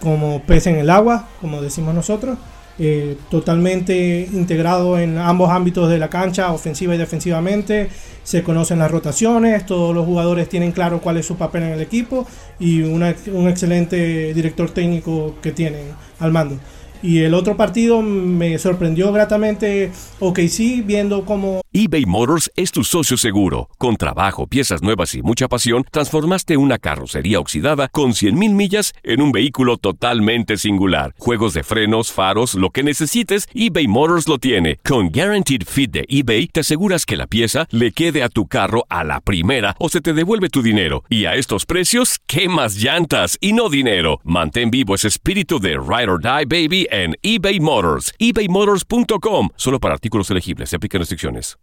como 0.00 0.42
pez 0.42 0.66
en 0.66 0.76
el 0.76 0.90
agua, 0.90 1.28
como 1.40 1.62
decimos 1.62 1.94
nosotros. 1.94 2.38
Eh, 2.76 3.16
totalmente 3.30 4.28
integrado 4.32 4.98
en 4.98 5.16
ambos 5.16 5.50
ámbitos 5.50 5.88
de 5.88 5.96
la 5.96 6.10
cancha, 6.10 6.52
ofensiva 6.52 6.94
y 6.94 6.98
defensivamente. 6.98 7.88
Se 8.24 8.42
conocen 8.42 8.80
las 8.80 8.90
rotaciones, 8.90 9.64
todos 9.64 9.94
los 9.94 10.04
jugadores 10.04 10.48
tienen 10.48 10.72
claro 10.72 11.00
cuál 11.00 11.18
es 11.18 11.26
su 11.26 11.36
papel 11.36 11.62
en 11.64 11.68
el 11.70 11.80
equipo 11.80 12.26
y 12.58 12.82
un 12.82 13.48
excelente 13.48 14.34
director 14.34 14.70
técnico 14.70 15.36
que 15.40 15.52
tienen 15.52 15.82
al 16.18 16.32
mando. 16.32 16.58
Y 17.04 17.18
el 17.18 17.34
otro 17.34 17.54
partido 17.54 18.00
me 18.00 18.58
sorprendió 18.58 19.12
gratamente 19.12 19.92
OKC 20.20 20.86
viendo 20.86 21.26
cómo... 21.26 21.60
eBay 21.70 22.06
Motors 22.06 22.50
es 22.56 22.72
tu 22.72 22.82
socio 22.82 23.18
seguro. 23.18 23.68
Con 23.76 23.96
trabajo, 23.96 24.46
piezas 24.46 24.80
nuevas 24.80 25.14
y 25.14 25.20
mucha 25.20 25.46
pasión, 25.46 25.84
transformaste 25.90 26.56
una 26.56 26.78
carrocería 26.78 27.40
oxidada 27.40 27.88
con 27.88 28.12
100.000 28.12 28.54
millas 28.54 28.94
en 29.02 29.20
un 29.20 29.32
vehículo 29.32 29.76
totalmente 29.76 30.56
singular. 30.56 31.14
Juegos 31.18 31.52
de 31.52 31.62
frenos, 31.62 32.10
faros, 32.10 32.54
lo 32.54 32.70
que 32.70 32.82
necesites, 32.82 33.50
eBay 33.52 33.86
Motors 33.86 34.26
lo 34.26 34.38
tiene. 34.38 34.78
Con 34.82 35.10
Guaranteed 35.10 35.64
Fit 35.66 35.90
de 35.90 36.06
eBay, 36.08 36.46
te 36.46 36.60
aseguras 36.60 37.04
que 37.04 37.18
la 37.18 37.26
pieza 37.26 37.66
le 37.68 37.92
quede 37.92 38.22
a 38.22 38.30
tu 38.30 38.46
carro 38.46 38.86
a 38.88 39.04
la 39.04 39.20
primera 39.20 39.76
o 39.78 39.90
se 39.90 40.00
te 40.00 40.14
devuelve 40.14 40.48
tu 40.48 40.62
dinero. 40.62 41.04
Y 41.10 41.26
a 41.26 41.34
estos 41.34 41.66
precios, 41.66 42.18
¿qué 42.26 42.48
más 42.48 42.76
llantas 42.76 43.36
y 43.42 43.52
no 43.52 43.68
dinero? 43.68 44.20
Mantén 44.24 44.70
vivo 44.70 44.94
ese 44.94 45.08
espíritu 45.08 45.60
de 45.60 45.72
Ride 45.72 46.08
or 46.08 46.22
Die 46.22 46.46
Baby 46.46 46.88
en 46.94 47.16
eBay 47.22 47.60
Motors. 47.60 48.14
ebaymotors.com. 48.18 49.48
Solo 49.56 49.80
para 49.80 49.94
artículos 49.94 50.30
elegibles. 50.30 50.70
Se 50.70 50.76
aplican 50.76 51.00
restricciones. 51.00 51.58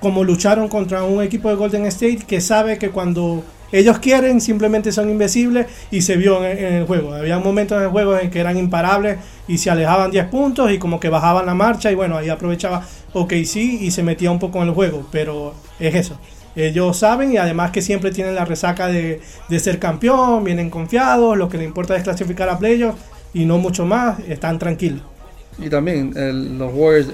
Como 0.00 0.24
lucharon 0.24 0.68
contra 0.68 1.04
un 1.04 1.22
equipo 1.22 1.48
de 1.48 1.54
Golden 1.54 1.86
State 1.86 2.24
que 2.26 2.40
sabe 2.40 2.78
que 2.78 2.90
cuando 2.90 3.44
ellos 3.70 3.98
quieren 4.00 4.40
simplemente 4.40 4.92
son 4.92 5.08
invisibles 5.08 5.66
y 5.90 6.02
se 6.02 6.16
vio 6.16 6.44
en, 6.44 6.74
el 6.74 6.86
juego. 6.86 7.14
Había 7.14 7.38
momentos 7.38 7.78
en 7.78 7.84
el 7.84 7.90
juego 7.90 8.18
en 8.18 8.30
que 8.30 8.40
eran 8.40 8.58
imparables 8.58 9.18
y 9.48 9.58
se 9.58 9.70
alejaban 9.70 10.10
10 10.10 10.26
puntos 10.26 10.70
y 10.70 10.78
como 10.78 10.98
que 10.98 11.08
bajaban 11.08 11.46
la 11.46 11.54
marcha 11.54 11.90
y 11.90 11.94
bueno, 11.94 12.16
ahí 12.18 12.28
aprovechaba 12.28 12.84
OKC 13.12 13.56
y 13.56 13.90
se 13.90 14.02
metía 14.02 14.30
un 14.30 14.38
poco 14.38 14.60
en 14.62 14.68
el 14.68 14.74
juego. 14.74 15.06
Pero 15.12 15.54
es 15.78 15.94
eso. 15.94 16.18
Ellos 16.54 16.98
saben 16.98 17.32
y 17.32 17.38
además 17.38 17.70
que 17.70 17.80
siempre 17.80 18.10
tienen 18.10 18.34
la 18.34 18.44
resaca 18.44 18.88
de, 18.88 19.20
ser 19.58 19.78
campeón, 19.78 20.44
vienen 20.44 20.68
confiados, 20.68 21.38
lo 21.38 21.48
que 21.48 21.56
les 21.56 21.66
importa 21.66 21.96
es 21.96 22.02
clasificar 22.02 22.50
a 22.50 22.58
playoffs 22.58 22.98
y 23.34 23.44
no 23.44 23.58
mucho 23.58 23.84
más, 23.84 24.18
están 24.20 24.58
tranquilos. 24.58 25.02
Y 25.58 25.68
también 25.68 26.12
los 26.58 26.72
Warriors 26.74 27.08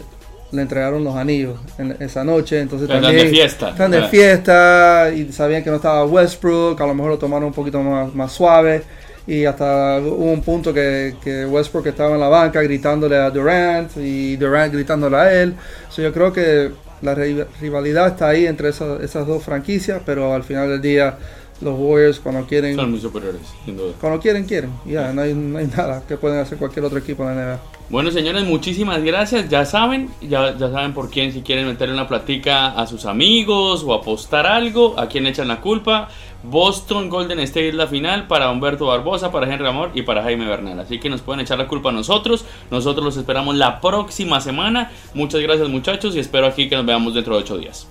le 0.50 0.62
entregaron 0.62 1.04
los 1.04 1.14
anillos 1.14 1.58
en 1.78 1.96
esa 2.00 2.24
noche, 2.24 2.60
entonces 2.60 2.88
están 2.88 3.02
también 3.02 3.26
de 3.26 3.30
fiesta. 3.30 3.70
Están 3.70 3.90
de 3.90 4.02
fiesta 4.04 5.10
y 5.14 5.32
sabían 5.32 5.62
que 5.62 5.70
no 5.70 5.76
estaba 5.76 6.04
Westbrook, 6.06 6.80
a 6.80 6.86
lo 6.86 6.94
mejor 6.94 7.12
lo 7.12 7.18
tomaron 7.18 7.48
un 7.48 7.52
poquito 7.52 7.82
más, 7.82 8.14
más 8.14 8.32
suave 8.32 8.82
y 9.26 9.44
hasta 9.44 9.98
hubo 9.98 10.32
un 10.32 10.40
punto 10.40 10.72
que, 10.72 11.16
que, 11.22 11.44
Westbrook 11.44 11.86
estaba 11.88 12.14
en 12.14 12.20
la 12.20 12.28
banca 12.28 12.62
gritándole 12.62 13.16
a 13.16 13.28
Durant 13.28 13.94
y 13.98 14.36
Durant 14.36 14.72
gritándole 14.72 15.16
a 15.16 15.42
él. 15.42 15.54
yo 15.94 16.12
creo 16.14 16.32
que 16.32 16.70
la 17.02 17.14
rivalidad 17.14 18.08
está 18.08 18.30
ahí 18.30 18.46
entre 18.46 18.70
esas, 18.70 19.02
esas 19.02 19.26
dos 19.26 19.44
franquicias, 19.44 20.00
pero 20.04 20.32
al 20.32 20.44
final 20.44 20.70
del 20.70 20.80
día 20.80 21.18
los 21.60 21.78
Warriors 21.78 22.20
cuando 22.20 22.46
quieren... 22.46 22.76
Son 22.76 22.90
muy 22.90 23.00
superiores, 23.00 23.42
sin 23.64 23.76
duda. 23.76 23.92
Cuando 24.00 24.20
quieren, 24.20 24.44
quieren. 24.44 24.70
Ya, 24.86 25.12
no, 25.12 25.22
hay, 25.22 25.34
no, 25.34 25.58
hay, 25.58 25.66
nada 25.66 26.02
que 26.06 26.16
pueden 26.16 26.38
hacer 26.38 26.58
cualquier 26.58 26.84
otro 26.84 26.98
equipo 26.98 27.22
en 27.22 27.36
la 27.36 27.44
NBA. 27.44 27.60
Bueno, 27.90 28.10
señores, 28.10 28.44
muchísimas 28.44 29.02
gracias. 29.02 29.48
Ya 29.48 29.64
saben, 29.64 30.10
ya, 30.20 30.56
ya 30.56 30.70
saben 30.70 30.92
por 30.92 31.10
quién, 31.10 31.32
si 31.32 31.40
quieren 31.40 31.66
meterle 31.66 31.94
una 31.94 32.06
platica 32.06 32.68
a 32.68 32.86
sus 32.86 33.06
amigos 33.06 33.82
o 33.84 33.94
apostar 33.94 34.46
algo, 34.46 34.98
a 34.98 35.08
quién 35.08 35.26
echan 35.26 35.48
la 35.48 35.60
culpa. 35.60 36.08
Boston 36.42 37.08
Golden 37.08 37.40
State 37.40 37.70
es 37.70 37.74
la 37.74 37.86
final 37.88 38.28
para 38.28 38.50
Humberto 38.50 38.86
Barbosa, 38.86 39.32
para 39.32 39.52
Henry 39.52 39.66
Amor 39.66 39.90
y 39.94 40.02
para 40.02 40.22
Jaime 40.22 40.46
Bernal. 40.46 40.78
Así 40.78 41.00
que 41.00 41.10
nos 41.10 41.22
pueden 41.22 41.40
echar 41.40 41.58
la 41.58 41.66
culpa 41.66 41.88
a 41.88 41.92
nosotros. 41.92 42.44
Nosotros 42.70 43.04
los 43.04 43.16
esperamos 43.16 43.56
la 43.56 43.80
próxima 43.80 44.40
semana. 44.40 44.92
Muchas 45.14 45.40
gracias 45.40 45.68
muchachos 45.68 46.14
y 46.14 46.20
espero 46.20 46.46
aquí 46.46 46.68
que 46.68 46.76
nos 46.76 46.86
veamos 46.86 47.14
dentro 47.14 47.34
de 47.34 47.42
ocho 47.42 47.58
días. 47.58 47.88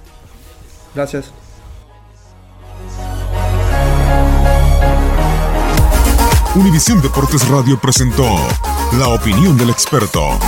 Gracias. 0.96 1.47
Univisión 6.58 7.00
Deportes 7.04 7.48
Radio 7.50 7.78
presentó 7.78 8.26
la 8.98 9.10
opinión 9.10 9.56
del 9.58 9.70
experto 9.70 10.40